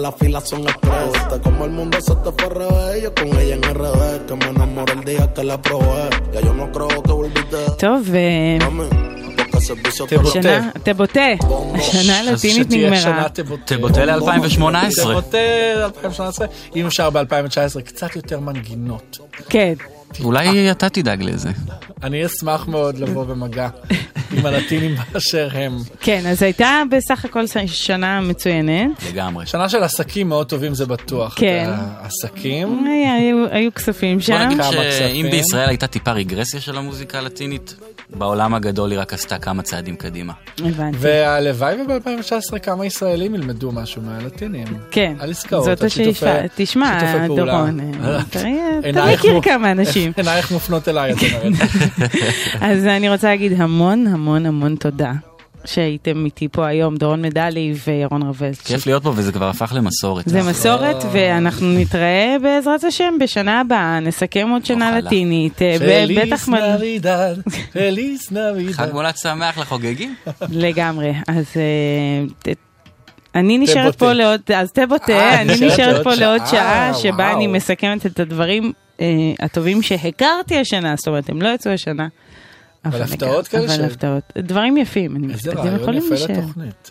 [0.02, 0.62] La fila son.
[0.64, 3.02] Viste como el mundo se te fue al revés.
[3.04, 6.04] Yo con ella en RD, que me enamoré el día que la probé.
[6.34, 7.60] Ya yo no creo que volviste.
[7.78, 8.58] טוב, אה,
[10.08, 11.20] te השנה, תבוטה,
[11.74, 13.28] השנה הלטינית נגמרה.
[13.64, 15.02] תבוטה ל-2018.
[15.02, 15.38] תבוטה
[15.76, 16.42] ל-2018,
[16.76, 19.18] אם אפשר ב-2019 קצת יותר מנגינות.
[19.48, 19.74] כן.
[20.24, 21.50] אולי אתה תדאג לזה.
[22.02, 23.68] אני אשמח מאוד לבוא במגע
[24.38, 25.76] עם הלטינים באשר הם.
[26.00, 28.90] כן, אז הייתה בסך הכל שנה מצוינת.
[29.12, 29.46] לגמרי.
[29.46, 31.34] שנה של עסקים מאוד טובים זה בטוח.
[31.36, 31.70] כן.
[32.00, 32.84] עסקים.
[33.18, 34.34] היו, היו כספים בוא שם.
[34.34, 35.26] נגיד כמה שאם.
[35.30, 37.74] בישראל הייתה טיפה רגרסיה של המוזיקה הלטינית,
[38.22, 40.32] בעולם הגדול היא רק עשתה כמה צעדים קדימה.
[40.64, 40.96] הבנתי.
[41.00, 44.66] והלוואי וב-2019 כמה ישראלים ילמדו משהו מהלטינים.
[44.90, 46.48] כן, על עסקאות, זאת על שיתופי- השאיפה.
[46.56, 46.98] תשמע.
[47.26, 48.40] דורון, אה, אתה
[48.90, 50.12] אתה מכיר כמה אנשים.
[50.16, 51.68] עינייך מופנות אליי, את אומרת.
[52.70, 55.12] אז אני רוצה להגיד המון המון המון תודה
[55.64, 58.48] שהייתם איתי פה היום, דורון מדלי וירון רווה.
[58.64, 60.24] כיף להיות פה וזה כבר הפך למסורת.
[60.28, 64.98] זה מסורת ואנחנו נתראה בעזרת השם בשנה הבאה, נסכם עוד שנה.
[65.00, 67.34] לטינית, אה, פליס בטח מ- נבידד,
[67.72, 68.72] פליס נבידד.
[68.72, 70.14] חג מולד שמח לחוגגים.
[70.50, 72.52] לגמרי, אז אה,
[73.34, 73.96] אני נשארת.
[73.96, 77.32] פה לעוד, אז תבוטה, אה, אני נשארת פה לעוד שעה, שעה שבה.
[77.32, 78.72] אני מסכמת את הדברים
[79.40, 82.08] הטובים שהכרתי השנה, זאת אומרת הם לא יצאו השנה.
[82.84, 86.14] אבל הפתעות כאלה אבל הפתעות, דברים יפים, אני איזה רעיון יפה.
[86.14, 86.90] לתוכנית.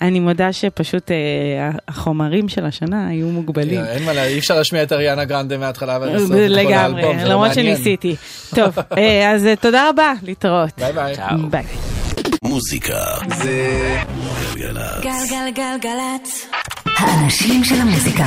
[0.00, 1.16] אני מודה שפשוט אה,
[1.88, 3.84] החומרים של השנה היו מוגבלים.
[3.84, 6.30] אין מה, אי אפשר להשמיע את אריאנה גרנדה מההתחלה ועד הסוף.
[6.30, 7.54] לגמרי, לא למרות.
[7.54, 8.16] שניסיתי.
[8.56, 10.70] טוב, אה, אז אה, תודה רבה, להתראות.
[10.78, 11.14] ביי ביי.
[11.50, 11.64] ביי.
[12.44, 13.04] מוזיקה
[13.36, 13.96] זה
[14.54, 15.02] גלגלצ.
[15.02, 16.46] גלגלגלגלצ.
[16.84, 18.26] האנשים של המוזיקה.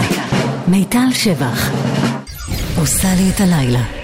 [0.67, 1.71] מיטל שבח.
[2.77, 4.00] עושה לי את הלילה.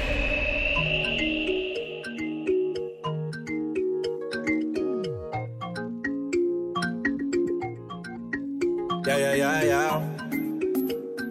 [9.08, 10.04] Yeah, yeah, yeah, yeah.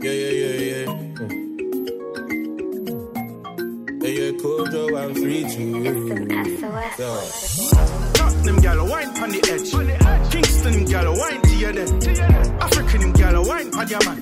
[0.00, 0.84] Yeah, yeah, yeah, yeah.
[4.00, 5.62] Yeah, yeah, Kojo, I'm free to.
[5.84, 7.20] Yeah.
[8.14, 9.70] Tottenham gal wine on the edge.
[10.32, 11.90] Kingston gal wine to your dead.
[12.62, 14.18] African gal wine on your man.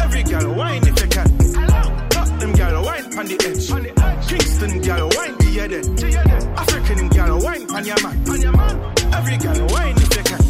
[0.00, 1.28] Every gal wine if you can.
[2.10, 4.28] Tottenham gal wine on the edge.
[4.28, 5.86] Kingston gal wine to your dead.
[6.58, 8.18] African gal wine on your man.
[9.14, 10.47] Every gal wine if you can.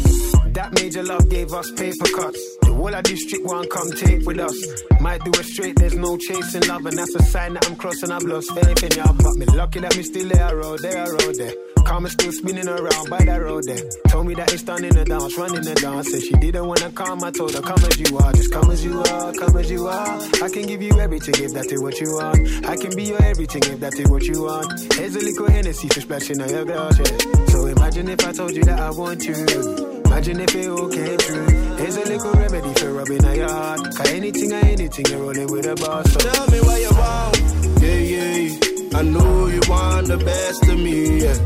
[0.69, 2.57] That major love gave us paper cuts.
[2.61, 4.53] The whole of district one come take with us.
[5.01, 8.11] Might do it straight, there's no chasing love, and that's a sign that I'm crossing.
[8.11, 11.35] I've lost faith in ya, but me lucky that me still there, road there, road
[11.37, 11.53] there.
[11.85, 13.81] Karma still spinning around by that road there.
[14.09, 16.11] Told me that it's done in the dance, running the dance.
[16.11, 18.85] Said she didn't wanna come, I told her come as you are, just come as
[18.85, 20.21] you are, come as you are.
[20.43, 22.37] I can give you everything if that is what you want.
[22.69, 24.69] I can be your everything if that is what you want.
[24.93, 27.45] Here's a little Hennessy for splashing on your glass, yeah.
[27.47, 29.98] So imagine if I told you that I want you.
[30.19, 31.47] Imagine if it all came true.
[31.77, 33.79] Here's a little remedy for rubbing on your heart.
[33.95, 36.11] Cause anything or anything, you're rolling with the boss.
[36.11, 36.19] So.
[36.19, 37.81] Tell me what you want.
[37.81, 38.99] Yeah, yeah.
[38.99, 41.23] I know you want the best of me.
[41.23, 41.39] Yeah,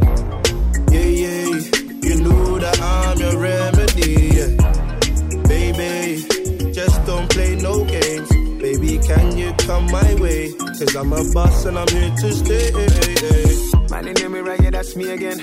[0.90, 1.06] yeah.
[1.06, 1.46] yeah.
[2.02, 4.42] You know that I'm your remedy.
[4.42, 4.50] Yeah.
[5.46, 8.30] Baby, just don't play no games.
[8.60, 10.52] Baby, can you come my way?
[10.52, 12.72] Cause I'm a boss and I'm here to stay.
[13.92, 15.38] Man, you know me right, yeah, that's me again.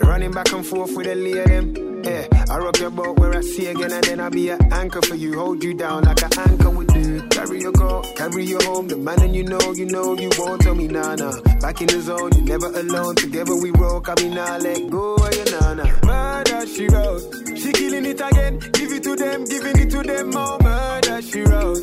[0.00, 1.83] Running back and forth with a of them.
[2.04, 5.00] Yeah, I rock your boat where I see again, and then I'll be an anchor
[5.02, 5.38] for you.
[5.38, 7.22] Hold you down like an anchor would do.
[7.28, 8.88] Carry your girl, carry you home.
[8.88, 11.16] The man and you know, you know, you won't tell me nah.
[11.60, 13.16] Back in the zone, you're never alone.
[13.16, 15.84] Together we roll, I mean nah, let go of your nana.
[16.04, 17.22] Murder she wrote,
[17.56, 18.58] she killing it again.
[18.58, 20.58] Give it to them, giving it to them more.
[20.60, 21.80] Murder she wrote,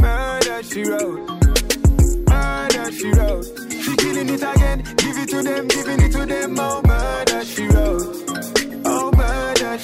[0.00, 1.20] murder she wrote,
[2.28, 3.44] murder she wrote.
[3.70, 6.82] She killing it again, give it to them, giving it to them more.
[6.82, 8.23] Murder she wrote.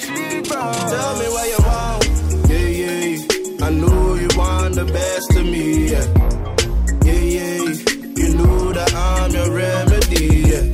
[0.07, 0.89] Wrote.
[0.93, 2.03] Tell me what you want.
[2.49, 3.65] Yeah, yeah.
[3.65, 5.91] I know you want the best of me.
[5.91, 6.07] Yeah,
[7.05, 7.23] yeah.
[7.37, 7.57] yeah.
[8.17, 10.25] You know that I'm your remedy.
[10.51, 10.65] Yeah,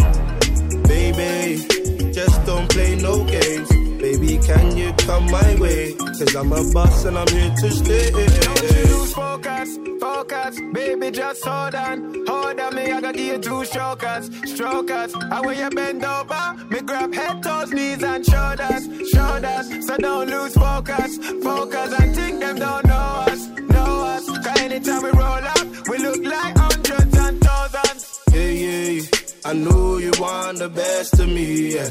[0.88, 2.14] baby.
[2.14, 3.77] Just don't play no games.
[4.20, 5.94] Baby, can you come my way?
[5.94, 8.10] Cause I'm a boss and I'm here to stay.
[8.10, 12.26] Don't you lose focus, focus, baby, just hold on.
[12.26, 15.14] Hold on, me, I gotta give you two strokers, strokers.
[15.32, 19.86] I when you bend over, me grab head, toes, knees, and shoulders, shoulders.
[19.86, 21.94] So don't lose focus, focus.
[21.94, 24.26] I think them don't know us, know us.
[24.26, 28.20] Cause anytime we roll up, we look like hundreds and thousands.
[28.34, 29.02] Yeah, yeah.
[29.46, 31.76] I know you want the best of me.
[31.76, 31.90] Yeah,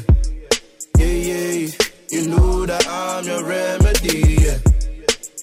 [0.97, 1.86] yeah, yeah.
[2.09, 4.37] You know that I'm your remedy.
[4.41, 4.59] Yeah.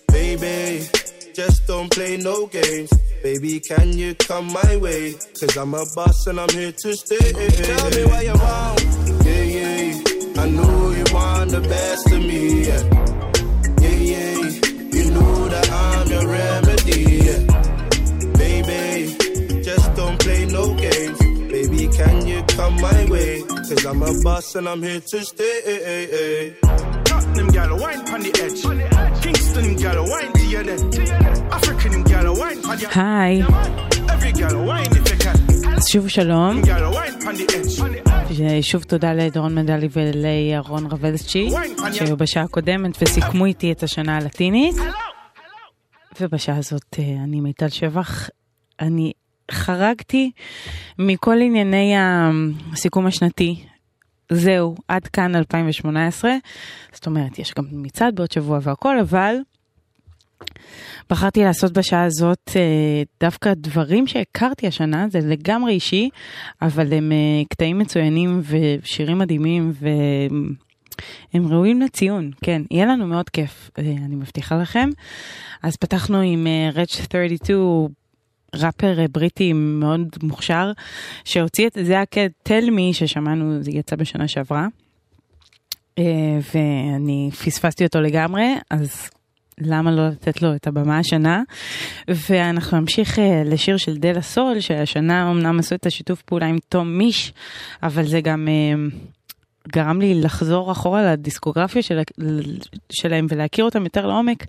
[0.08, 0.88] Baby,
[1.34, 2.90] just don't play no games.
[3.22, 5.12] Baby, can you come my way?
[5.38, 7.18] Cause I'm a boss and I'm here to stay.
[7.18, 8.82] Tell me what you want.
[9.26, 10.42] Yeah, yeah.
[10.42, 12.64] I know you want the best of me.
[12.64, 12.82] Yeah,
[13.80, 14.36] yeah, yeah.
[14.96, 16.73] You know that I'm your remedy.
[21.96, 23.42] Can you come my way?
[23.68, 26.54] Cause I'm a boss and I'm here to stay.
[27.08, 28.62] Tottenham gal wine on the edge.
[29.22, 30.82] Kingston gal wine to your dead.
[31.56, 33.42] African gal wine on your היי,
[34.12, 35.76] Every gal wine if you can.
[35.76, 36.62] אז שוב שלום.
[38.60, 41.50] ושוב תודה לדורון מדלי ולירון רבלצ'י,
[41.92, 44.76] שהיו בשעה הקודמת וסיכמו איתי את השנה הלטינית.
[46.20, 48.28] ובשעה הזאת אה, אני מיטל שבח,
[48.80, 49.12] אני
[49.50, 50.30] חרגתי
[50.98, 51.94] מכל ענייני
[52.72, 53.64] הסיכום השנתי.
[54.32, 56.34] זהו, עד כאן 2018.
[56.92, 59.36] זאת אומרת, יש גם מצעד בעוד שבוע והכל, אבל
[61.10, 66.08] בחרתי לעשות בשעה הזאת אה, דווקא דברים שהכרתי השנה, זה לגמרי אישי,
[66.62, 69.72] אבל הם אה, קטעים מצוינים ושירים מדהימים
[71.32, 74.90] והם ראויים לציון, כן, יהיה לנו מאוד כיף, אה, אני מבטיחה לכם.
[75.62, 78.03] אז פתחנו עם רץ' 32,
[78.60, 80.72] ראפר אה, בריטי מאוד מוכשר,
[81.24, 84.66] שהוציא את זה ה-Tell Me ששמענו, זה יצא בשנה שעברה.
[85.98, 86.04] אה,
[86.54, 89.10] ואני פספסתי אותו לגמרי, אז
[89.58, 91.42] למה לא לתת לו את הבמה השנה?
[92.08, 96.98] ואנחנו נמשיך אה, לשיר של דלה סול, שהשנה אמנם עשו את השיתוף פעולה עם תום
[96.98, 97.32] מיש,
[97.82, 98.48] אבל זה גם
[99.68, 102.00] גרם לי לחזור אחורה לדיסקוגרפיה של,
[102.92, 104.46] שלהם ולהכיר אותם יותר לעומק,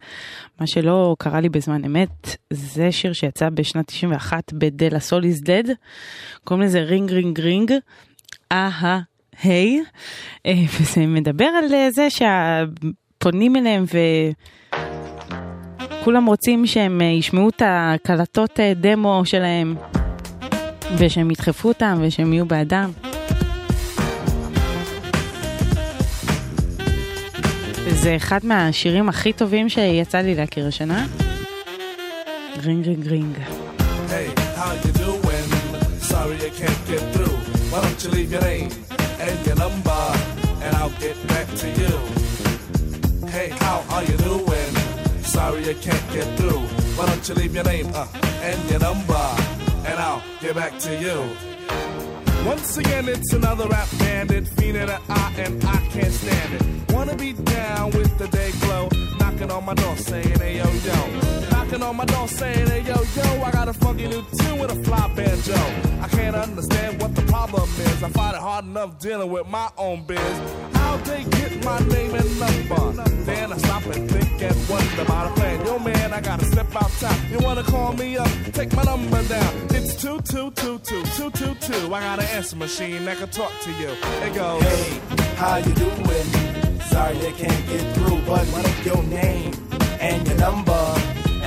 [0.60, 2.38] מה שלא קרה לי בזמן אמת.
[2.54, 5.64] זה שיר שיצא בשנת 91 ב De La Soul Is Dead,
[6.44, 7.72] קוראים לזה Ring Ring Ring.
[8.52, 9.00] אהה.
[9.44, 9.84] היי,
[10.46, 13.86] אה, וזה מדבר על אה, זה שהפונים אליהם
[16.02, 19.76] וכולם רוצים שהם אה, ישמעו את הקלטות דמו שלהם
[20.98, 22.92] ושהם ידחפו אותם ושהם יהיו בעדם.
[27.90, 31.06] זה אחד מהשירים הכי טובים שיצא לי להכיר השנה.
[32.64, 33.38] רינג רינג רינג.
[43.36, 44.74] Hey, how are you doing?
[45.36, 46.64] Sorry I can't get through.
[46.96, 49.26] Why don't you leave your name uh, and your number
[49.88, 51.18] and I'll get back to you.
[52.46, 56.94] Once again, it's another rap bandit, fiending an eye, and I can't stand it.
[56.94, 58.88] Wanna be down with the day glow,
[59.20, 61.50] knocking on my door saying, hey yo yo.
[61.50, 64.72] Knocking on my door saying, hey yo yo, I got a funky new tune with
[64.72, 65.56] a fly banjo.
[66.02, 68.04] I can't understand what the problem is.
[68.04, 70.20] I find it hard enough dealing with my own biz.
[70.74, 73.04] How'd they get my name and number?
[73.26, 75.66] Then I stop and think and wonder about a plan.
[75.66, 77.20] Yo man, I gotta step outside.
[77.32, 78.30] You wanna call me up?
[78.54, 79.54] Take my number down.
[79.72, 81.94] It's two two two two two two two.
[81.94, 83.88] I got an answer machine that can talk to you.
[83.88, 84.62] It goes.
[84.62, 85.00] Hey,
[85.38, 86.80] how you doing?
[86.82, 89.54] Sorry I can't get through, but what your name
[90.02, 90.95] and your number,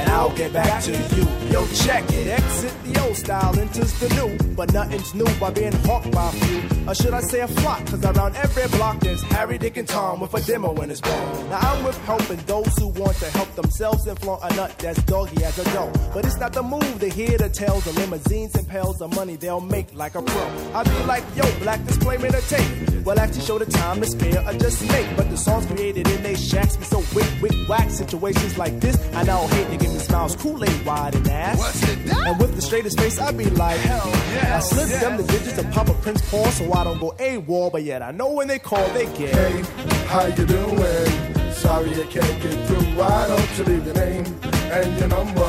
[0.08, 1.26] I'll get back to you.
[1.50, 2.28] Yo, check it.
[2.28, 4.54] Exit the old style, enters the new.
[4.54, 6.88] But nothing's new by being hawked by a few.
[6.88, 7.84] Or should I say a flock?
[7.86, 11.44] Cause around every block there's Harry, Dick, and Tom with a demo in his ball.
[11.50, 15.02] Now I'm with helping those who want to help themselves and flaunt a nut that's
[15.04, 15.92] doggy as a dough.
[16.14, 19.36] But it's not the move to hear the tales of limousines and pails of money
[19.36, 20.72] they'll make like a pro.
[20.74, 23.04] I be like, yo, black display made a tape.
[23.04, 25.16] Well, actually show the time to spare or just make.
[25.16, 27.90] But the songs created in they shacks be so wick, wick, whack.
[27.90, 31.58] Situations like this, I now hate to give me smiles, Kool-Aid wide and ass.
[31.58, 32.26] What's it done?
[32.26, 34.56] And with the straightest face, I be like, hell yeah.
[34.56, 37.82] I slip them the digits of Papa Prince Paul so I don't go AWOL, but
[37.82, 39.34] yet I know when they call, they get.
[39.34, 39.62] Hey,
[40.06, 41.52] how you doing?
[41.52, 42.86] Sorry I can't get through.
[42.96, 45.42] Why don't you leave your name and your number,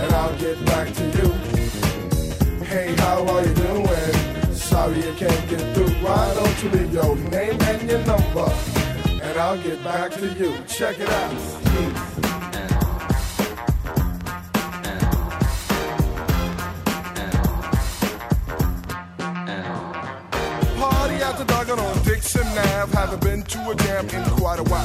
[0.00, 1.32] and I'll get back to you.
[2.64, 4.54] Hey, how are you doing?
[4.54, 5.90] Sorry I can't get through.
[6.02, 8.50] Why don't you leave your name and your number,
[9.22, 10.56] and I'll get back to you.
[10.66, 11.63] Check it out.
[21.64, 22.92] The Duggan on Dixon Ave.
[22.92, 24.84] Haven't been to a jam in quite a while.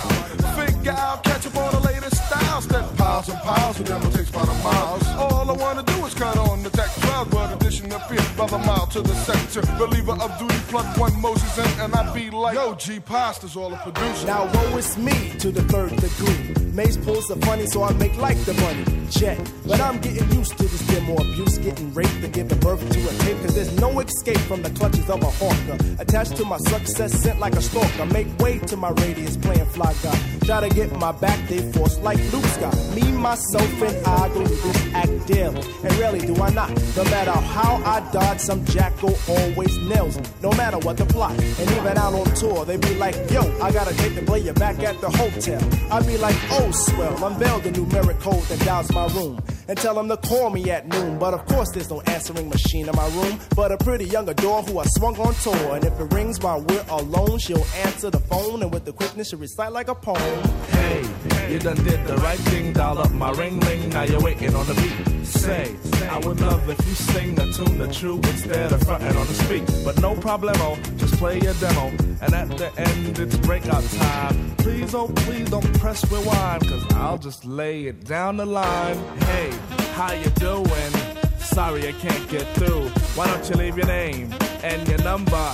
[0.56, 2.68] Figure I'll catch up on the latest styles.
[2.68, 5.06] That piles and piles of them takes by the miles.
[5.18, 8.88] All I wanna is cut on the tech 12, but addition appear by the mile
[8.88, 9.62] to the sector.
[9.78, 13.74] Believer of duty, plug one Moses in, and I be like, yo, G Pasta's all
[13.74, 14.28] a producer.
[14.28, 16.72] Now woe is me to the third degree.
[16.74, 18.86] Maze pulls the funny, so I make like the money.
[19.10, 19.38] Check.
[19.66, 23.14] But I'm getting used to this demo abuse, getting raped and giving birth to a
[23.24, 23.38] tape.
[23.42, 25.78] Cause there's no escape from the clutches of a hawker.
[26.00, 28.06] Attached to my success, sent like a stalker.
[28.08, 30.39] Make way to my radius, playing fly guy.
[30.50, 32.76] Try to get my back, they force like Luke Scott.
[32.96, 35.62] Me, myself, and I go through act daily.
[35.84, 36.70] And rarely do I not.
[36.98, 40.24] No matter how I dodge, some jackal always nails me.
[40.42, 41.32] No matter what the plot.
[41.32, 44.52] And even out on tour, they be like, yo, I got a date to play
[44.54, 45.62] back at the hotel.
[45.92, 49.40] I be like, oh, swell, unveil the numeric code that dials my room.
[49.68, 51.20] And tell them to call me at noon.
[51.20, 53.40] But of course, there's no answering machine in my room.
[53.56, 55.76] But a pretty young adore who I swung on tour.
[55.76, 58.64] And if it rings while we're alone, she'll answer the phone.
[58.64, 60.39] And with the quickness, she'll recite like a poem.
[60.70, 64.56] Hey, you done did the right thing, dial up my ring ring, now you're waiting
[64.56, 65.26] on the beat.
[65.26, 65.76] Say,
[66.10, 69.34] I would love if you sing the tune the true instead of fronting on the
[69.34, 69.64] speak.
[69.86, 71.88] But no problemo, oh, just play your demo.
[72.22, 74.56] And at the end, it's breakout time.
[74.58, 78.98] Please, oh please don't press rewind, cause I'll just lay it down the line.
[79.20, 79.52] Hey,
[79.94, 80.92] how you doing?
[81.38, 82.90] Sorry I can't get through.
[83.16, 84.34] Why don't you leave your name
[84.64, 85.54] and your number,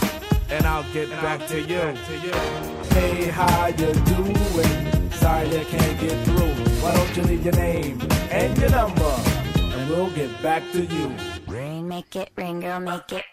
[0.50, 2.75] and I'll get back to you.
[2.96, 5.12] Hey, how you doing?
[5.12, 6.54] Sorry I can't get through.
[6.82, 8.00] Why don't you leave your name
[8.32, 9.16] and your number,
[9.58, 11.14] and we'll get back to you.
[11.46, 13.26] Ring, make it ring, girl, make it.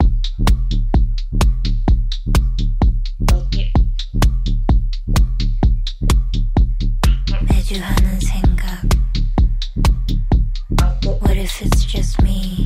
[11.21, 12.62] What if it's just me?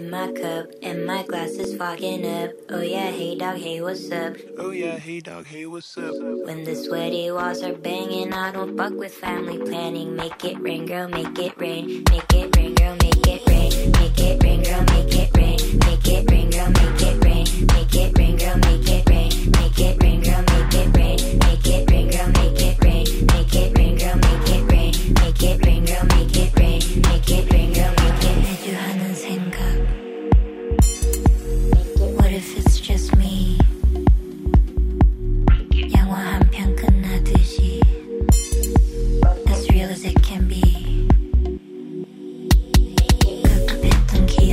[0.00, 2.50] In my cup, and my glass is fogging up.
[2.70, 4.34] Oh yeah, hey dog, hey what's up?
[4.58, 6.14] Oh yeah, hey dog, hey what's up?
[6.46, 10.16] When the sweaty walls are banging, I don't fuck with family planning.
[10.16, 12.04] Make it rain, girl, make it rain.
[12.10, 13.92] Make it rain, girl, make it rain.
[13.92, 15.78] Make it rain, girl, make it rain.
[15.86, 17.19] Make it rain, girl, make it rain.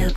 [0.08, 0.16] When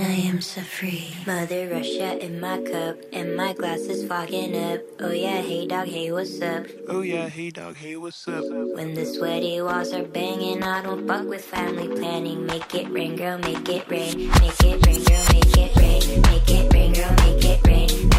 [0.00, 4.80] I am so free, mother rush in my cup and my glasses fogging up.
[5.00, 6.66] Oh yeah, hey dog, hey, what's up?
[6.88, 8.44] Oh yeah, hey dog, hey, what's up?
[8.44, 12.46] When the sweaty walls are banging, I don't fuck with family planning.
[12.46, 14.28] Make it rain, girl, make it rain.
[14.28, 16.22] Make it rain, girl, make it rain.
[16.22, 17.10] Make it rain, girl.
[17.26, 18.13] Make it rain,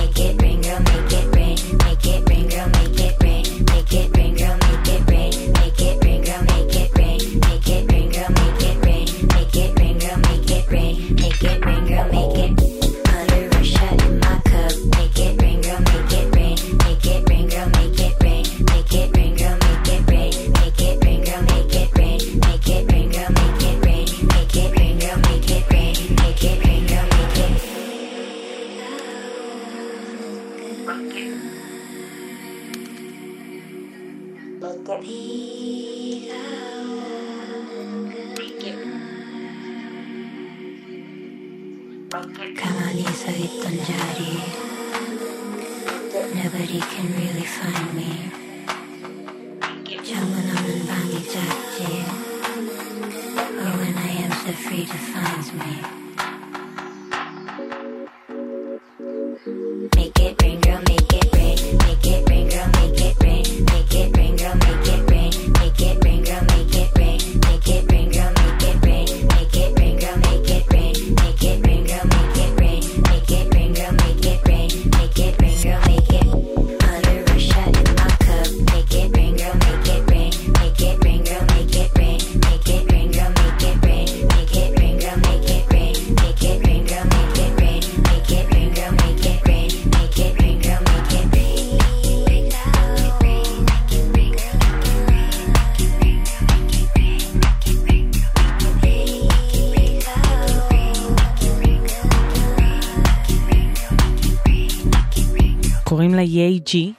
[106.66, 106.94] ג'י.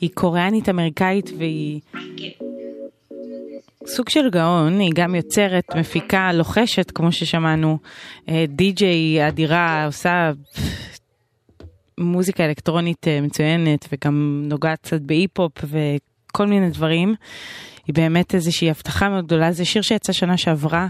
[0.00, 1.80] היא קוריאנית אמריקאית והיא
[3.86, 7.78] סוג של גאון, היא גם יוצרת, מפיקה, לוחשת, כמו ששמענו,
[8.28, 10.30] אה, די-ג'יי אדירה, עושה
[11.98, 17.14] מוזיקה אלקטרונית אה, מצוינת וגם נוגעת קצת בהיפ-הופ וכל מיני דברים.
[17.86, 20.86] היא באמת איזושהי הבטחה מאוד גדולה, זה שיר שיצא שנה שעברה.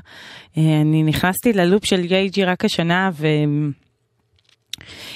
[0.58, 3.10] אה, אני נכנסתי ללופ של יי-ג'י רק השנה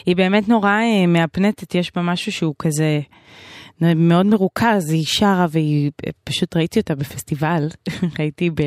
[0.06, 3.00] והיא באמת נורא אה, מהפנטת, יש בה משהו שהוא כזה
[3.80, 5.90] מאוד מרוכז, היא שרה והיא,
[6.24, 7.68] פשוט ראיתי אותה בפסטיבל,
[8.18, 8.62] ראיתי, ב,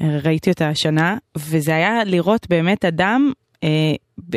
[0.00, 3.32] ראיתי אותה השנה, וזה היה לראות באמת אדם,
[3.64, 3.94] אה,
[4.30, 4.36] ב,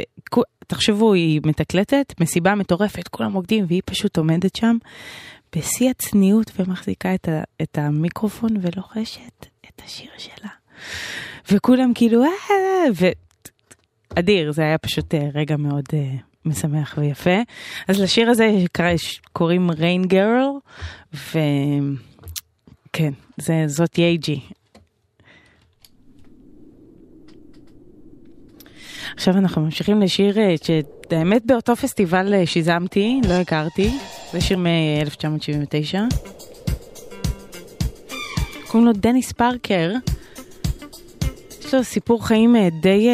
[0.68, 4.77] תחשבו, היא מתקלטת, מסיבה מטורפת, כולם רוקדים והיא פשוט עומדת שם.
[5.56, 10.49] בשיא הצניעות ומחזיקה את, ה, את המיקרופון ולוחשת את השיר שלה.
[11.52, 12.30] וכולם כאילו, אה,
[12.95, 13.06] ו...
[14.15, 16.15] אדיר, זה היה פשוט אה, רגע מאוד אה,
[16.45, 17.40] משמח ויפה.
[17.88, 18.52] אז לשיר הזה
[19.34, 20.48] קוראים ריין גרל,
[21.14, 21.44] וכן,
[23.38, 24.40] זה, זאת יייג'י.
[29.15, 33.91] עכשיו אנחנו ממשיכים לשיר אה, שהאמת באותו פסטיבל שיזמתי, לא הכרתי,
[34.34, 35.98] זה שיר מ-1979.
[38.68, 39.91] קוראים לו דניס פארקר.
[41.69, 43.09] יש לו סיפור חיים אה, די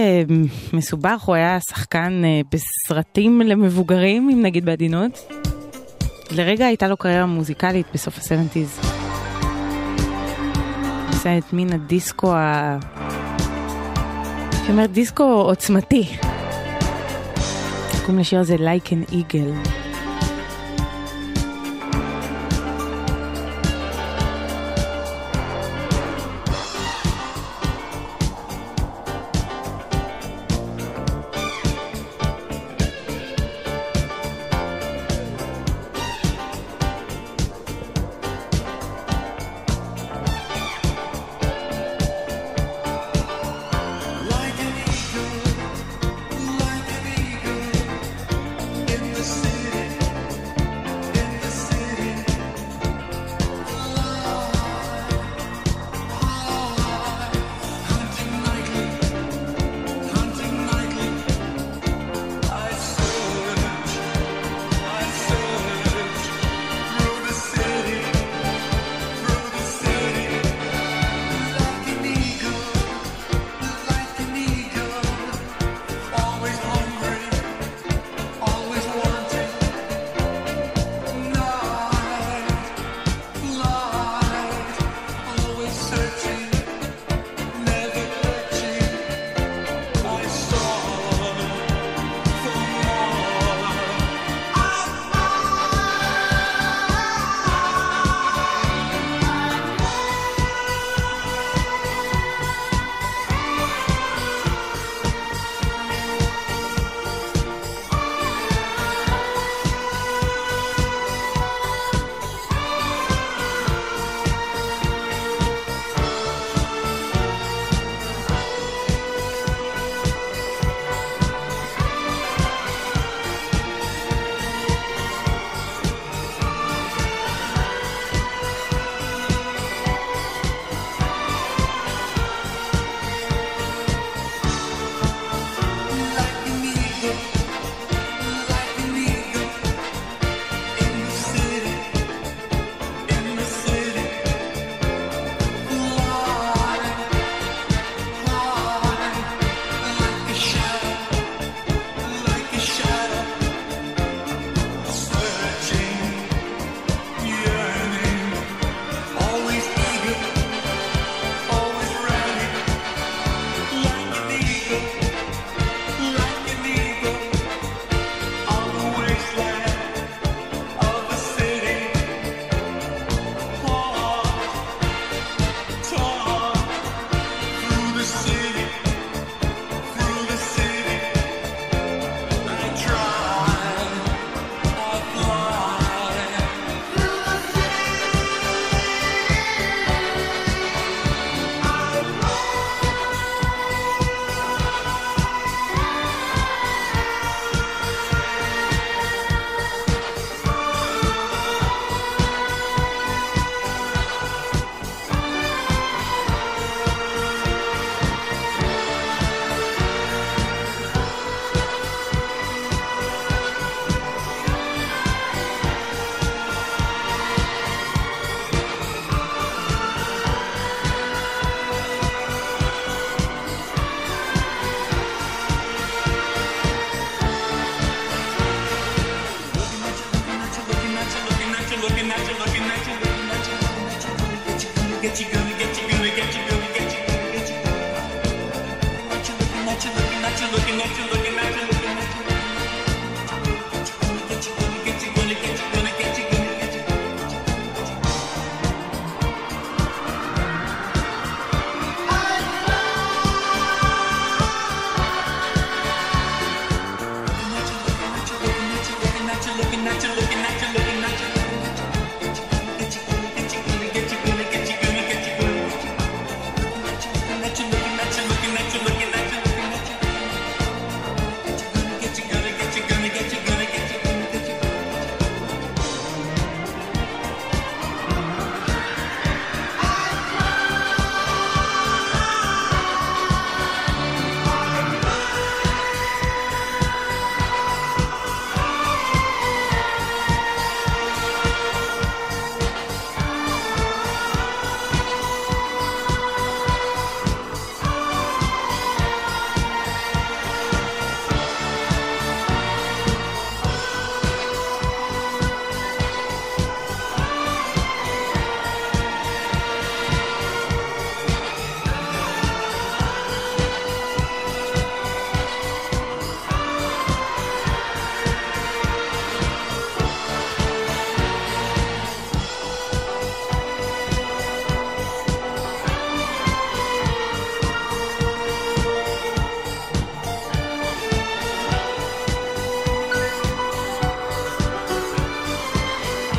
[0.73, 2.22] מסובך, הוא היה שחקן
[2.52, 5.34] בסרטים למבוגרים, אם נגיד בעדינות.
[6.32, 8.86] לרגע הייתה לו קריירה מוזיקלית בסוף ה-70's.
[11.07, 12.77] עושה את מין הדיסקו ה...
[14.69, 16.18] אומרת דיסקו עוצמתי.
[17.99, 19.85] קוראים לשיר הזה Like an Eagle.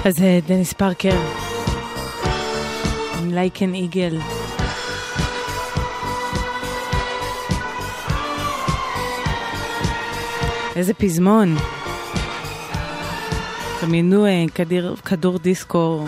[0.07, 1.19] אז אה, דניס פארקר,
[3.23, 4.19] עם לייקן איגל.
[10.77, 11.57] איזה פזמון.
[13.83, 14.45] דמיינו אה,
[15.05, 16.05] כדור דיסקו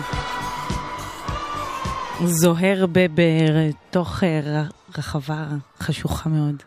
[2.25, 4.69] זוהר ב- בתוך אה, ר-
[4.99, 5.45] רחבה
[5.79, 6.63] חשוכה מאוד.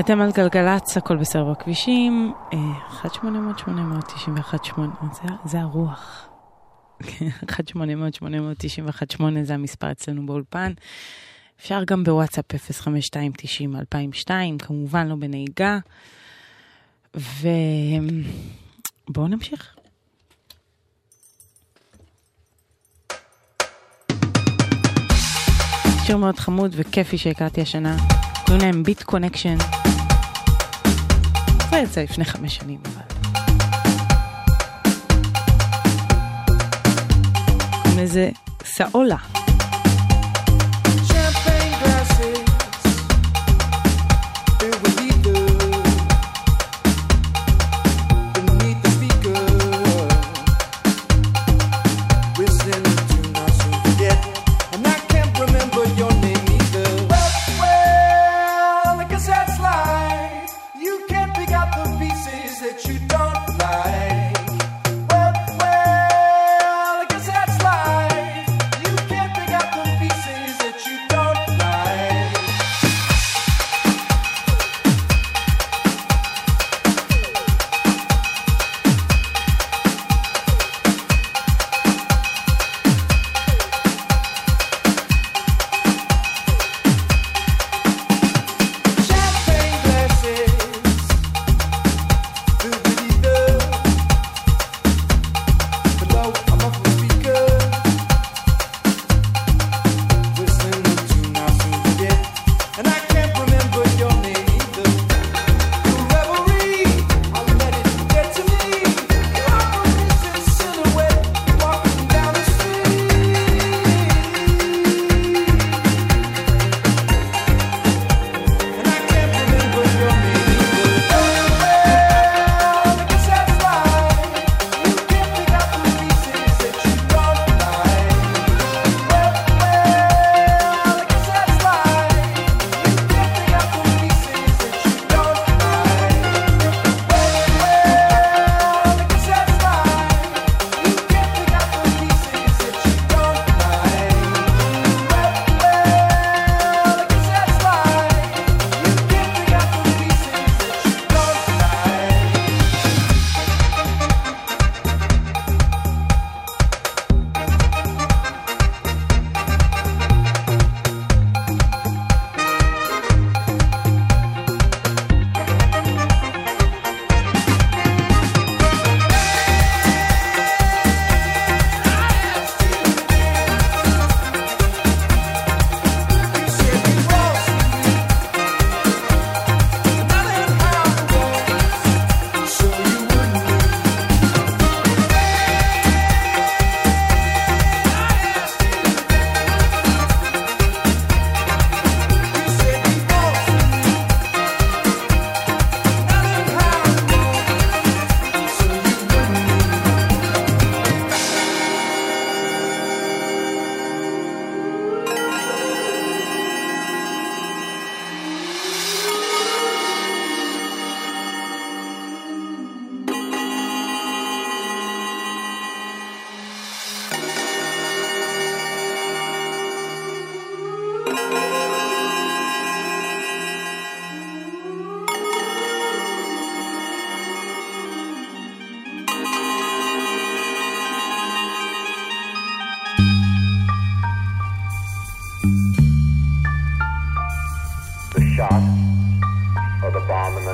[0.00, 2.58] אתם על גלגלצ, הכל בסדר בכבישים, אה,
[3.02, 4.80] 1-800-891-8,
[5.12, 6.28] זה, זה הרוח.
[7.02, 10.72] 1-800-891-8 זה המספר אצלנו באולפן.
[11.60, 12.44] אפשר גם בוואטסאפ
[14.24, 15.78] 05290-2002, כמובן לא בנהיגה.
[17.14, 19.76] ובואו נמשיך.
[26.06, 27.96] שיר מאוד חמוד וכיפי שהכרתי השנה,
[28.50, 29.56] קוראים להם ביט קונקשן.
[31.70, 33.02] זה יצא לפני חמש שנים, אבל...
[37.96, 38.30] קוראים
[38.64, 39.39] סאולה.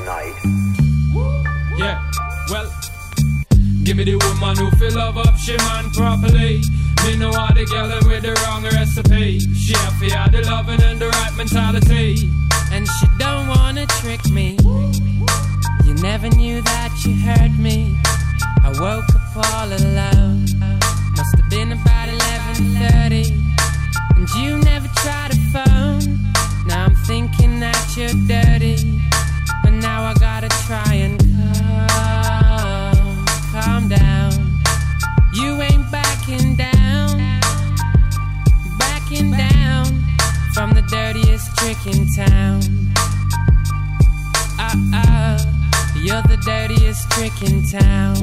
[0.07, 1.77] The bomb in the night.
[1.77, 2.11] Yeah,
[2.49, 2.71] well,
[3.83, 6.61] give me the woman who feel love up she man properly.
[7.05, 9.39] Me know how the girl them with the wrong recipe.
[9.39, 12.29] She have for have the loving and the right mentality.
[12.71, 14.57] And she don't wanna trick me.
[15.85, 17.97] You never knew that you hurt me.
[18.63, 20.45] I woke up all alone.
[21.15, 23.31] Must have been about 11:30.
[24.15, 26.33] And you never tried a phone.
[26.65, 28.96] Now I'm thinking that you're dirty
[29.97, 31.19] now I gotta try and
[31.89, 34.31] calm, calm down.
[35.33, 37.17] You ain't backing down,
[38.77, 39.85] backing down
[40.53, 42.61] from the dirtiest trick in town.
[44.59, 45.37] Uh uh,
[46.03, 48.15] you're the dirtiest trick in town.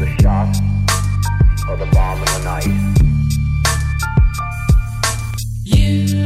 [0.00, 0.50] The shot
[1.68, 2.92] or the bomb in the night.
[5.64, 6.21] You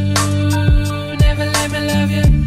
[1.97, 2.46] ciebie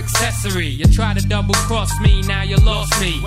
[0.00, 0.66] accessory.
[0.66, 3.20] You try to double cross me, now you lost me.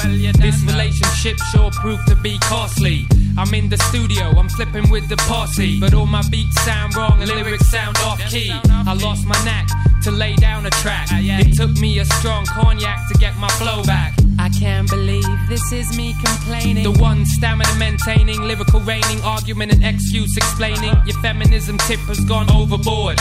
[0.46, 3.06] this relationship sure proved to be costly.
[3.38, 5.80] I'm in the studio, I'm flipping with the posse.
[5.80, 8.52] But all my beats sound wrong and lyrics sound off key.
[8.52, 9.68] I lost my knack
[10.04, 11.08] to lay down a track.
[11.12, 14.14] Ah, it took me a strong cognac to get my flow back.
[14.40, 16.84] I can't believe this is me complaining.
[16.84, 20.90] The one stamina maintaining, lyrical reigning, argument and excuse explaining.
[20.90, 21.06] Uh-huh.
[21.06, 23.20] Your feminism tip has gone overboard.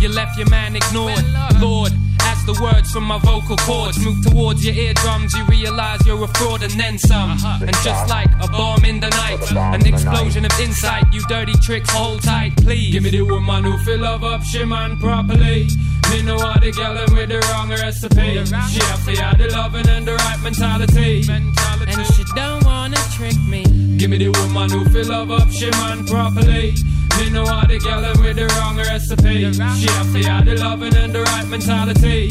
[0.00, 1.24] You left your man ignored.
[1.60, 1.92] Lord,
[2.28, 6.28] as the words from my vocal cords move towards your eardrums, you realize you're a
[6.36, 7.30] fraud and then some.
[7.32, 7.66] Uh-huh.
[7.66, 9.40] And just like a bomb in the night,
[9.74, 12.92] an explosion of insight, you dirty tricks, hold tight, please.
[12.92, 15.68] Give me the woman who feel love up she man properly.
[16.10, 18.44] Me know how the girl them with the wrong recipe.
[18.72, 21.22] She have to have the loving and the right mentality.
[21.28, 23.64] And she don't wanna trick me.
[23.96, 26.74] Give me the woman who feel love up she man properly.
[27.18, 29.52] Me know how the them with the wrong recipe.
[29.52, 32.30] She have to have the loving and the right mentality.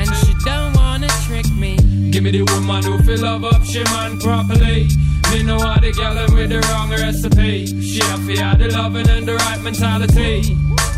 [0.00, 1.76] And she don't wanna trick me.
[2.10, 4.88] Give me the woman who feel love up she man properly.
[5.30, 7.66] Me know how the them with the wrong recipe.
[7.66, 10.34] She have to have the loving and the right mentality.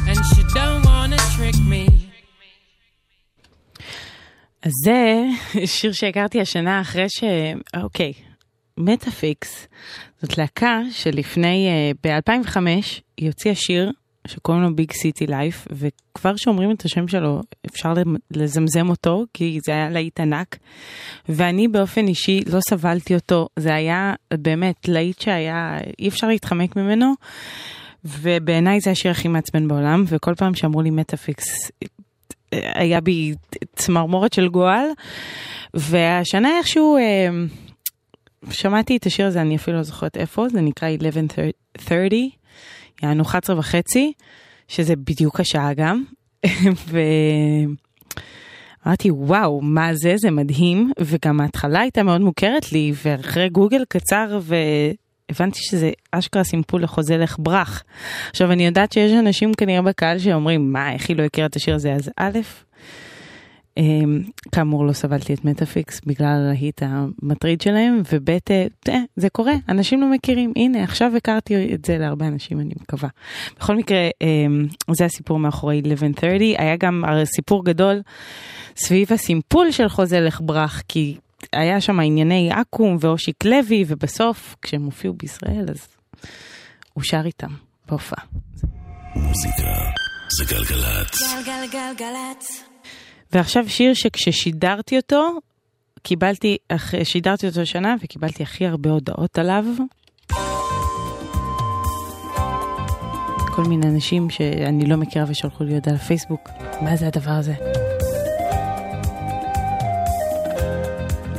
[0.08, 1.86] And she don't wanna trick me.
[4.62, 5.24] אז זה
[5.66, 7.24] שיר שהכרתי השנה אחרי ש...
[7.82, 8.12] אוקיי,
[8.78, 9.66] מטאפיקס,
[10.22, 11.68] זאת להקה שלפני,
[12.04, 12.56] ב-2005,
[13.16, 13.92] היא הוציאה שיר
[14.26, 17.94] שקוראים לו Big City Life, וכבר שאומרים את השם שלו אפשר
[18.30, 20.56] לזמזם אותו, כי זה היה להיט ענק,
[21.28, 27.14] ואני באופן אישי לא סבלתי אותו, זה היה באמת להיט שהיה, אי אפשר להתחמק ממנו.
[28.04, 31.70] ובעיניי זה השיר הכי מעצבן בעולם, וכל פעם שאמרו לי מטאפיקס,
[32.52, 33.34] היה בי
[33.76, 34.86] צמרמורת של גועל,
[35.74, 37.28] והשנה איכשהו אה,
[38.50, 42.30] שמעתי את השיר הזה, אני אפילו לא זוכרת איפה, זה נקרא 1130,
[43.02, 44.12] יענו 11 וחצי,
[44.68, 46.04] שזה בדיוק השעה גם,
[48.84, 54.38] ואמרתי וואו, מה זה, זה מדהים, וגם ההתחלה הייתה מאוד מוכרת לי, ואחרי גוגל קצר
[54.42, 54.54] ו...
[55.30, 57.82] הבנתי שזה אשכרה סימפול לחוזה לך ברח.
[58.30, 61.74] עכשיו אני יודעת שיש אנשים כנראה בקהל שאומרים מה איך היא לא הכירה את השיר
[61.74, 61.92] הזה?
[61.92, 62.38] אז א',
[64.52, 68.66] כאמור לא סבלתי את מטאפיקס בגלל הלהיט המטריד שלהם וב' אה,
[69.16, 73.08] זה קורה אנשים לא מכירים הנה עכשיו הכרתי את זה להרבה אנשים אני מקווה.
[73.60, 74.66] בכל מקרה אמ,
[74.96, 78.02] זה הסיפור מאחורי 1130 היה גם סיפור גדול
[78.76, 81.16] סביב הסימפול של חוזה לך ברח כי
[81.52, 85.88] היה שם ענייני אקו"ם ואושיק לוי, ובסוף, כשהם הופיעו בישראל, אז
[86.92, 87.50] הוא שר איתם
[87.88, 88.24] בהופעה.
[89.16, 89.72] מוזיקה
[90.38, 91.34] זה גלגלצ.
[91.46, 92.75] גלגלגלגלצ.
[93.32, 95.38] ועכשיו שיר שכששידרתי אותו,
[96.02, 96.56] קיבלתי,
[97.04, 99.64] שידרתי אותו שנה וקיבלתי הכי הרבה הודעות עליו.
[103.54, 106.48] כל מיני אנשים שאני לא מכירה ושלחו לי הודעה לפייסבוק,
[106.80, 107.54] מה זה הדבר הזה?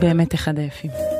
[0.01, 1.16] באמת אחד היפים.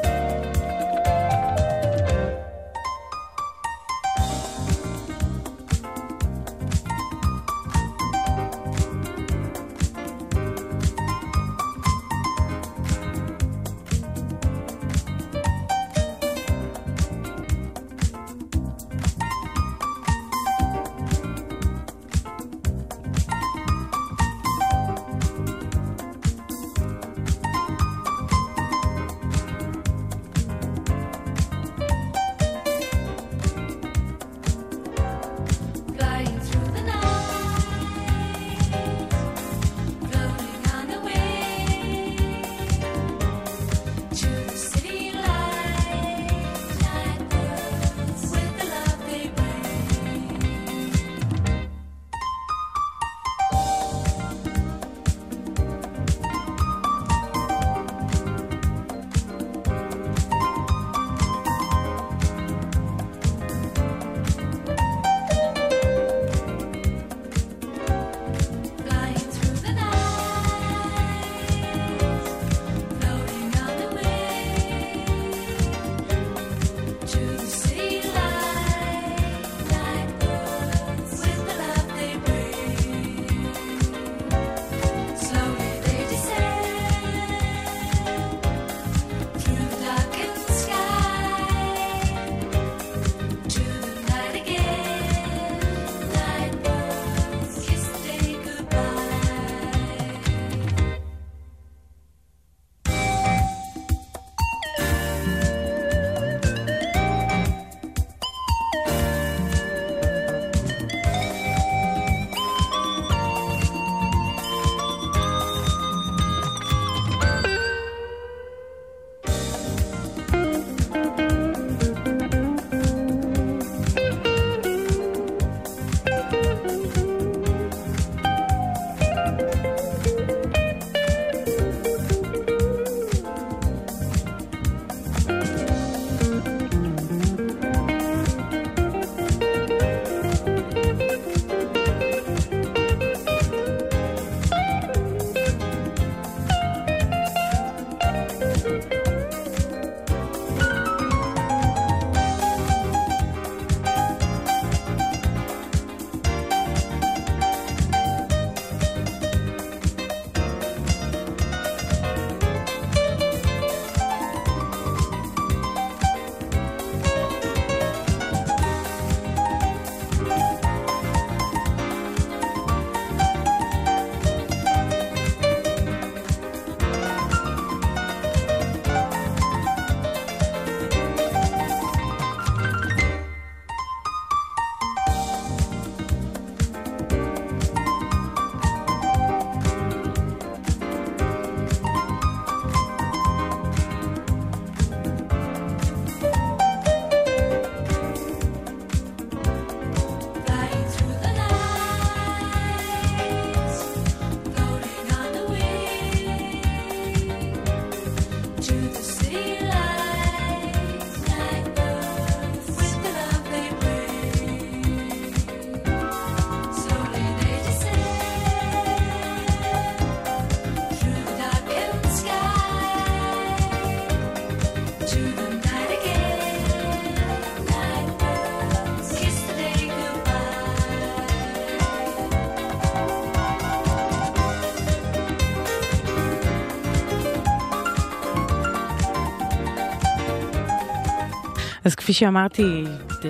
[242.07, 242.84] כפי שאמרתי,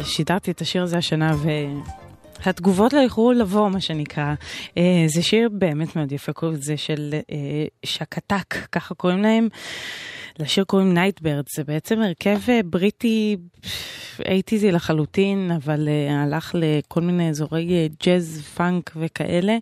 [0.03, 1.35] שידרתי את השיר הזה השנה,
[2.45, 4.33] והתגובות לא איחרו לבוא, מה שנקרא.
[4.77, 9.47] אה, זה שיר באמת מאוד יפה, קוראים לזה של אה, שקתק, ככה קוראים להם.
[10.39, 13.37] לשיר קוראים Nightbird, זה בעצם הרכב אה, בריטי
[14.25, 19.57] אייטיזי לחלוטין, אבל הלך לכל מיני אזורי ג'אז, פאנק וכאלה.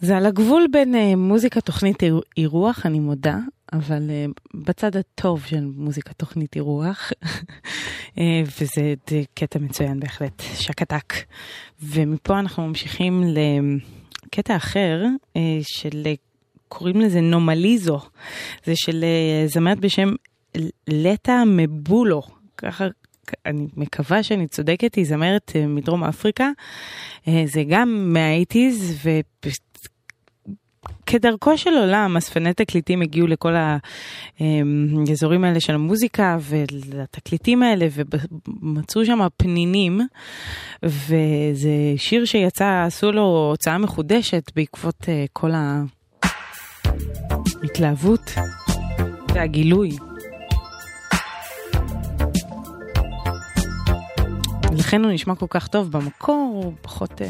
[0.00, 2.02] זה על הגבול בין מוזיקה תוכנית
[2.36, 3.38] אירוח, אני מודה,
[3.72, 8.20] אבל uh, בצד הטוב של מוזיקה תוכנית אירוח, uh,
[8.60, 8.94] וזה
[9.34, 11.14] קטע מצוין בהחלט, שקתק.
[11.82, 13.24] ומפה אנחנו ממשיכים
[14.26, 16.02] לקטע אחר uh, של,
[16.68, 18.00] קוראים לזה נומליזו,
[18.64, 20.08] זה של uh, זמרת בשם
[20.88, 22.22] לטה מבולו,
[22.56, 22.86] ככה
[23.46, 26.50] אני מקווה שאני צודקת, היא זמרת מדרום אפריקה,
[27.26, 28.94] זה גם מהאיטיז,
[31.10, 33.54] כדרכו של עולם, אספני תקליטים הגיעו לכל
[35.08, 40.00] האזורים האלה של המוזיקה ולתקליטים האלה ומצאו שם פנינים
[40.82, 45.50] וזה שיר שיצא, עשו לו הוצאה מחודשת בעקבות אה, כל
[47.62, 48.34] ההתלהבות
[49.34, 49.90] והגילוי.
[54.72, 57.22] לכן הוא נשמע כל כך טוב במקור, הוא פחות...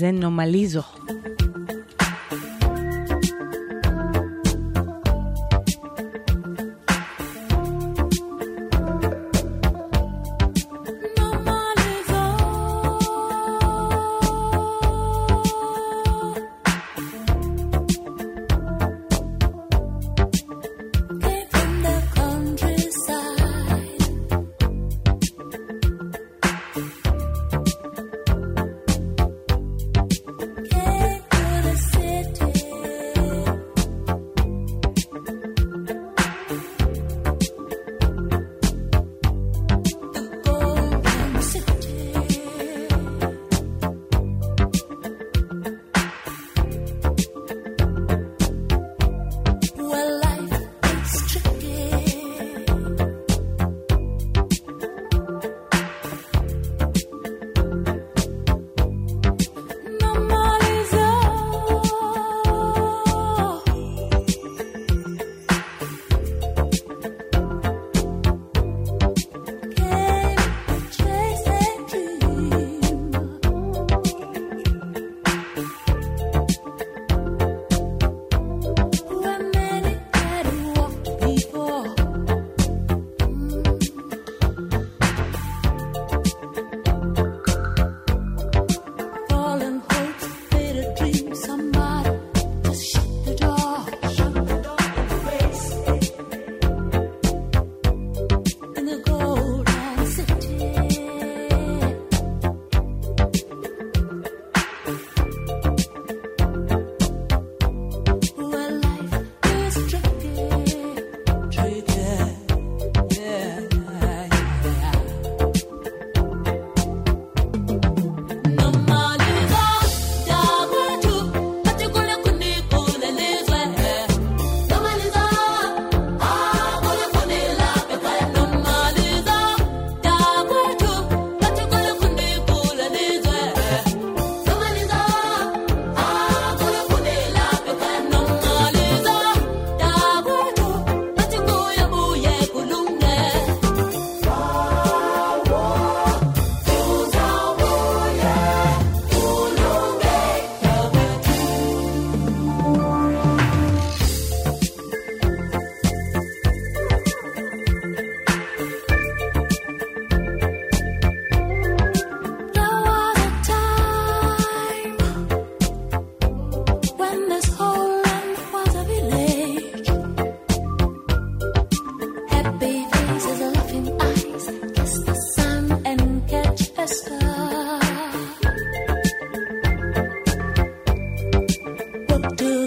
[0.00, 0.82] זה נומליזו.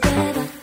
[0.04, 0.63] together.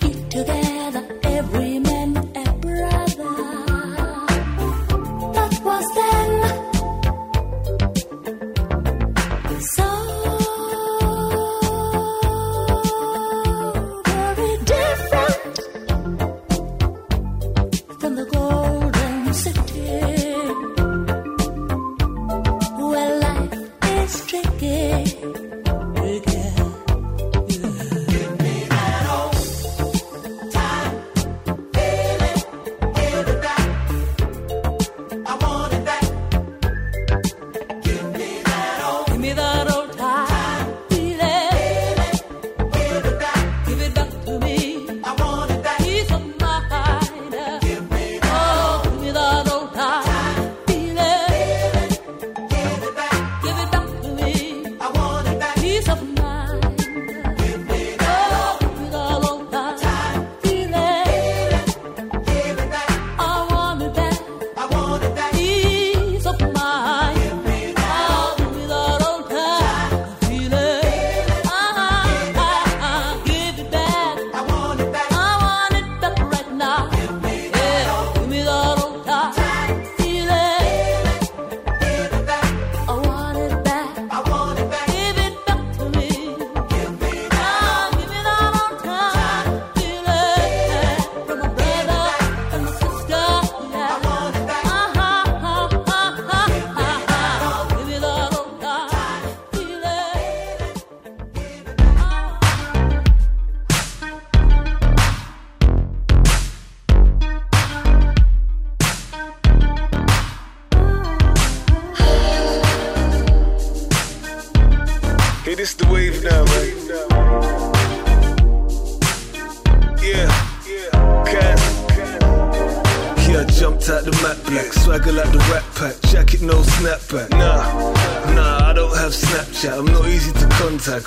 [130.91, 131.01] sea,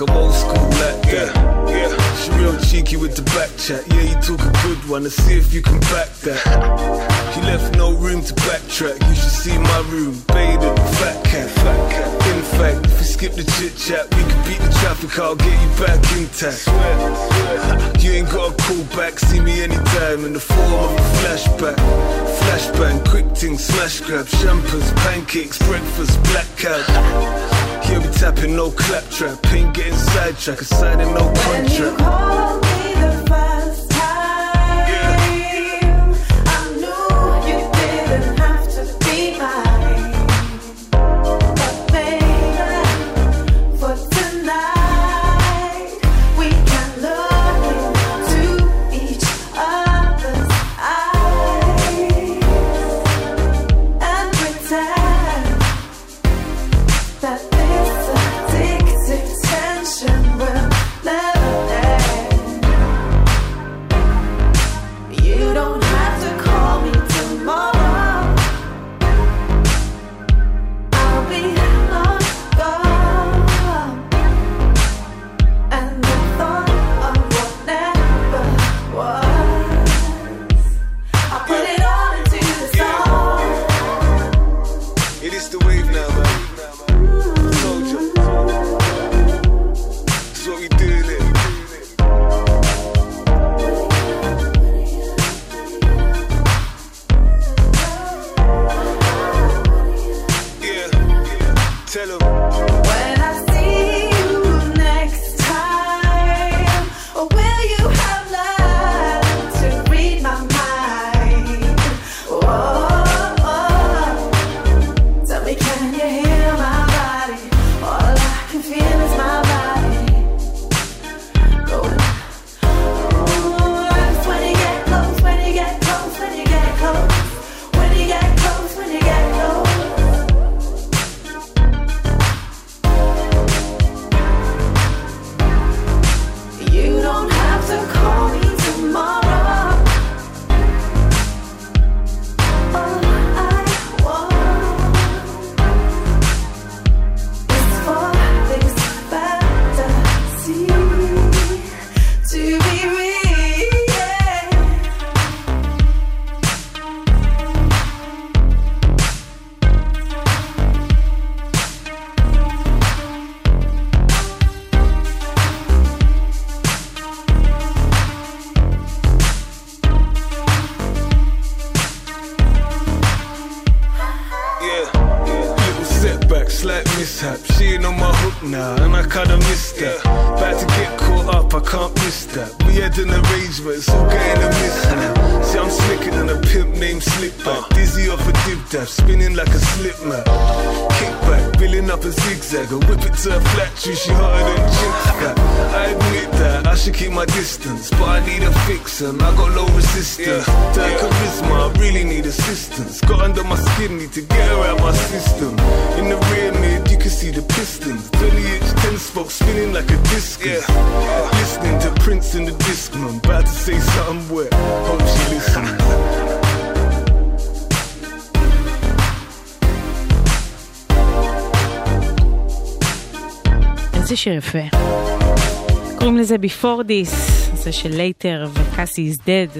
[226.63, 227.15] for this,
[227.55, 229.59] זה של לייטר וקאסי is dead,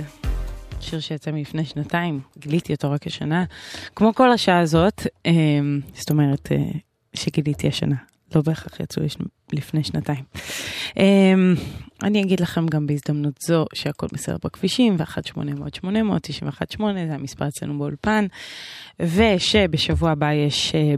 [0.79, 3.43] שיר שיצא מלפני שנתיים, גיליתי אותו רק השנה,
[3.95, 6.57] כמו כל השעה הזאת, אמ, זאת אומרת אה,
[7.13, 7.95] שגיליתי השנה,
[8.35, 9.03] לא בהכרח יצאו
[9.53, 10.23] לפני שנתיים.
[10.97, 11.55] אמ,
[12.03, 18.25] אני אגיד לכם גם בהזדמנות זו שהכל בסדר בכבישים, ו-1-800-800-918 זה המספר אצלנו באולפן,
[18.99, 20.95] ושבשבוע הבא יש אה,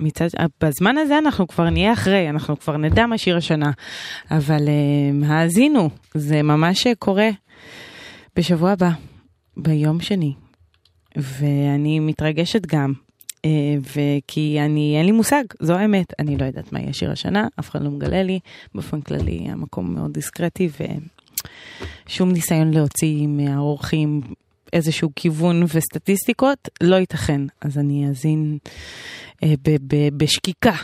[0.00, 3.70] מצד, אה, בזמן הזה אנחנו כבר נהיה אחרי, אנחנו כבר נדע מה שיר השנה,
[4.30, 7.30] אבל אה, האזינו, זה ממש קורה
[8.36, 8.90] בשבוע הבא,
[9.56, 10.34] ביום שני,
[11.16, 12.92] ואני מתרגשת גם,
[13.44, 13.50] אה,
[13.80, 17.70] וכי אני, אין לי מושג, זו האמת, אני לא יודעת מה יהיה שיר השנה, אף
[17.70, 18.38] אחד לא מגלה לי,
[18.74, 20.68] באופן כללי המקום מאוד דיסקרטי,
[22.06, 24.20] ושום ניסיון להוציא מהאורחים
[24.72, 28.58] איזשהו כיוון וסטטיסטיקות, לא ייתכן, אז אני אאזין.
[30.16, 30.74] בשקיקה.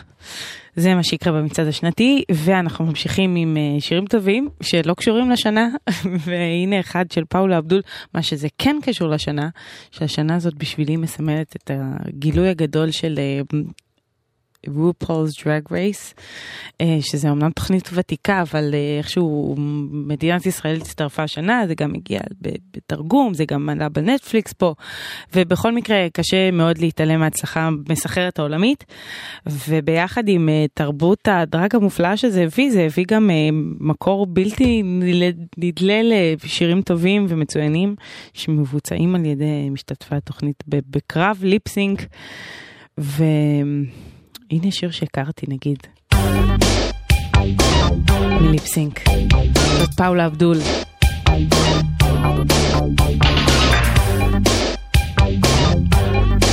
[0.77, 5.69] זה מה שיקרה במצעד השנתי, ואנחנו ממשיכים עם אה, שירים טובים שלא קשורים לשנה,
[6.25, 7.83] והנה אחד של פאולה אבדול,
[8.15, 9.49] מה שזה כן קשור לשנה,
[9.91, 13.41] שהשנה הזאת בשבילי מסמלת את הגילוי הגדול של אה,
[14.67, 16.15] RuPaul's Drag Race,
[16.81, 19.55] אה, שזה אמנם תוכנית ותיקה, אבל אה, איכשהו
[19.91, 24.75] מדינת ישראל הצטרפה השנה, זה גם הגיע בתרגום, זה גם עלה בנטפליקס פה,
[25.35, 28.85] ובכל מקרה קשה מאוד להתעלם מההצלחה המסחררת העולמית,
[29.47, 33.31] וביחד עם אה, תרבות הדרג המופלאה שזה הביא, זה הביא גם
[33.81, 34.83] מקור בלתי
[35.59, 36.01] נדלה-
[36.45, 37.95] לשירים טובים ומצוינים,
[38.33, 42.07] שמבוצעים על ידי משתתפי התוכנית בקרב ליפסינק.
[43.01, 43.25] ו...
[44.51, 45.79] הנה שיר שהכרתי נגיד.
[48.41, 49.01] מליפסינק.
[49.79, 50.57] זאת פאולה אבדול.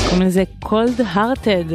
[0.09, 1.73] קוראים לזה cold hearted.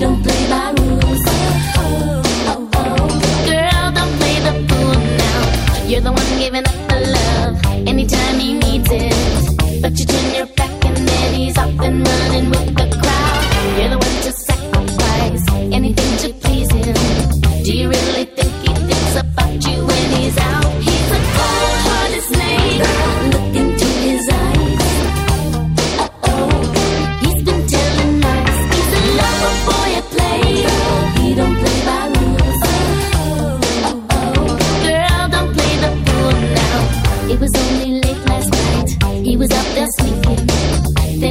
[0.00, 0.37] don't play
[6.08, 9.82] the one giving up the love anytime he needs it.
[9.82, 12.77] But you turn your back and then he's off and running with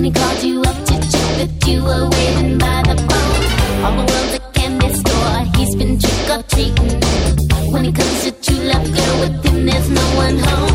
[0.07, 3.43] he called you up to check that you were waiting by the phone.
[3.83, 5.39] All the world's a candy store.
[5.57, 6.91] He's been trick or treating.
[7.73, 10.66] When it comes to true love, girl, with him there's no one home.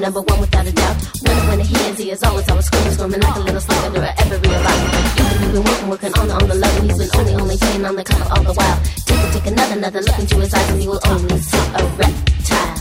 [0.00, 0.96] Number one without a doubt.
[1.22, 4.00] Winner, winner, he is, he is always, always screaming, screaming like a little slug under
[4.00, 4.82] every realize.
[5.20, 7.56] Even you've been working, working on the, on the love, and he's been only, only
[7.58, 8.80] playing on the cover all the while.
[9.04, 11.84] Take a, take another, another look into his eyes, and you will only see a
[12.00, 12.76] reptile.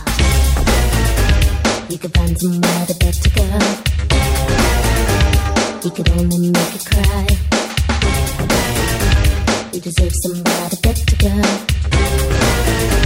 [1.89, 3.67] You could find somebody better, girl.
[5.83, 7.27] He could only make you cry.
[9.73, 11.51] You deserve somebody better, girl.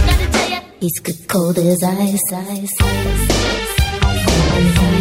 [0.06, 3.30] Gotta tell ya, he's good cold as ice, ice, ice.
[3.30, 3.83] Ice,
[4.54, 4.93] Bye.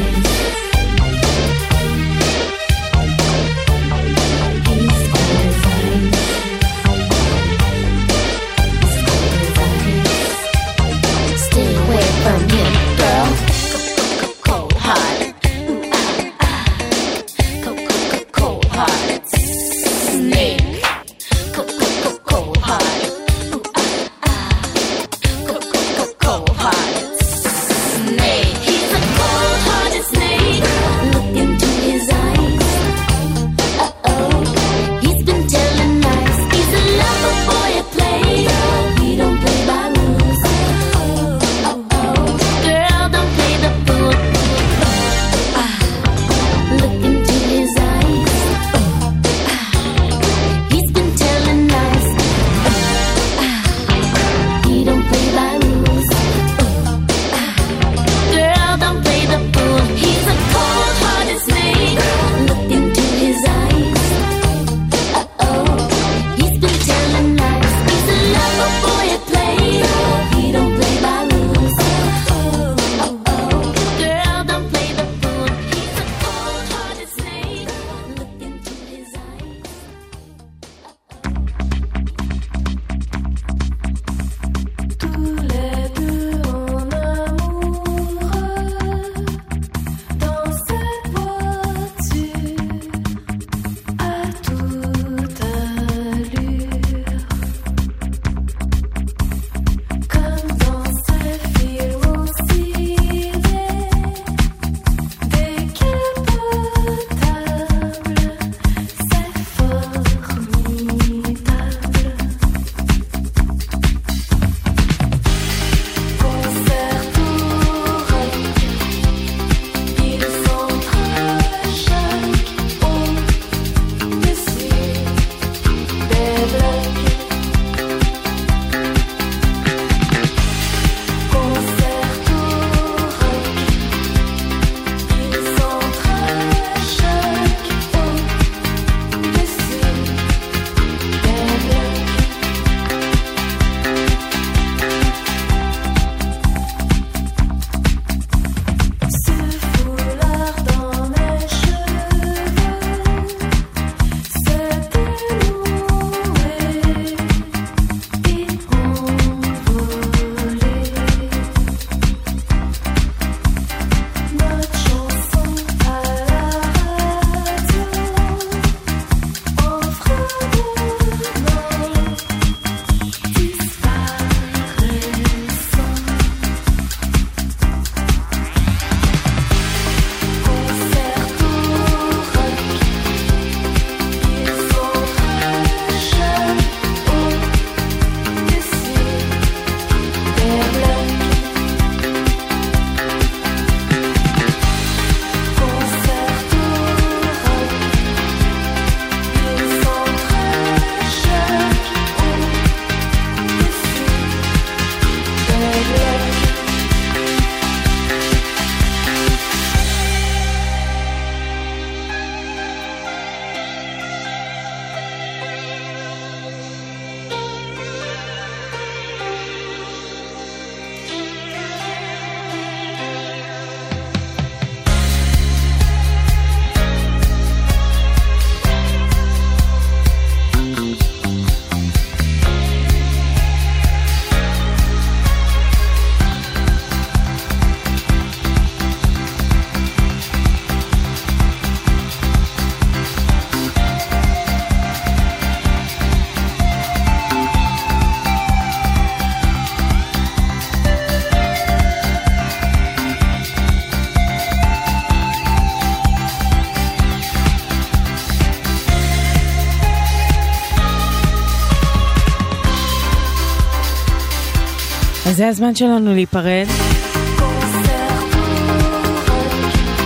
[265.43, 266.67] וזה הזמן שלנו להיפרד.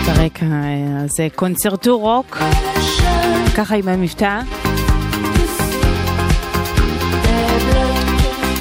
[0.06, 2.38] ברקע אה, זה קונצרטור רוק,
[3.58, 4.40] ככה עם המבטא.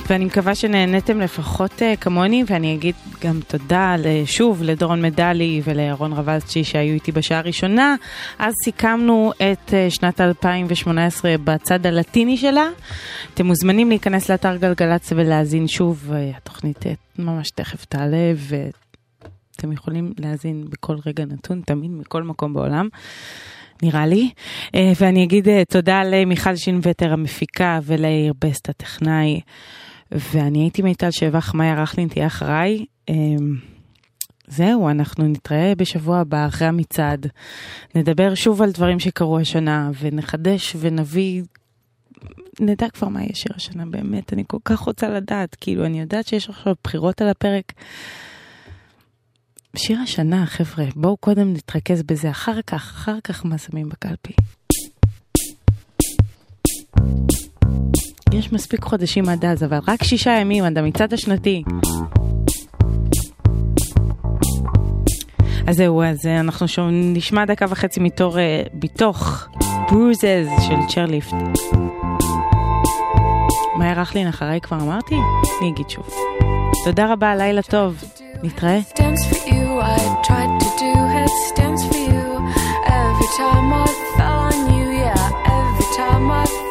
[0.08, 3.96] ואני מקווה שנהניתם לפחות uh, כמוני, ואני אגיד גם תודה
[4.26, 7.94] שוב לדורון מדלי ולירון רבצ'י שהיו איתי בשעה הראשונה.
[8.38, 12.68] אז סיכמנו את uh, שנת 2018 בצד הלטיני שלה.
[13.34, 16.84] אתם מוזמנים להיכנס לאתר גלגלצ ולהאזין שוב, uh, התוכנית
[17.18, 22.88] ממש תכף תעלה, ואתם יכולים להאזין בכל רגע נתון, תמיד מכל מקום בעולם.
[23.82, 24.30] נראה לי.
[25.00, 29.40] ואני אגיד תודה למיכל שינווטר המפיקה וליאיר בסט הטכנאי.
[30.12, 32.84] ואני הייתי מיטל שבח, מאיה רכלין תהיה אחריי.
[33.08, 33.56] אמ,
[34.46, 37.26] זהו, אנחנו נתראה בשבוע הבא אחרי המצעד.
[37.94, 41.42] נדבר שוב על דברים שקרו השנה, ונחדש ונביא...
[42.60, 46.26] נדע כבר מה יהיה שיר השנה, באמת, אני כל כך רוצה לדעת, כאילו, אני יודעת
[46.26, 47.72] שיש עכשיו בחירות על הפרק.
[49.76, 54.32] שיר השנה, חבר'ה, בואו קודם נתרכז בזה, אחר כך, אחר כך מה שמים בקלפי.
[58.32, 61.62] יש מספיק חודשים עד אז, אבל רק שישה ימים עד המצעד השנתי.
[65.66, 69.48] אז זהו, אז אה, אנחנו שוב נשמע דקה וחצי מתור, אה, מתוך
[69.90, 71.34] ברוזז של צ'רליפט.
[73.78, 75.14] מאיה רכלין אחריי כבר אמרתי?
[75.60, 76.14] אני אגיד שוב.
[76.84, 78.04] תודה רבה, לילה טוב,
[78.42, 78.78] נתראה.
[85.48, 86.65] Every time I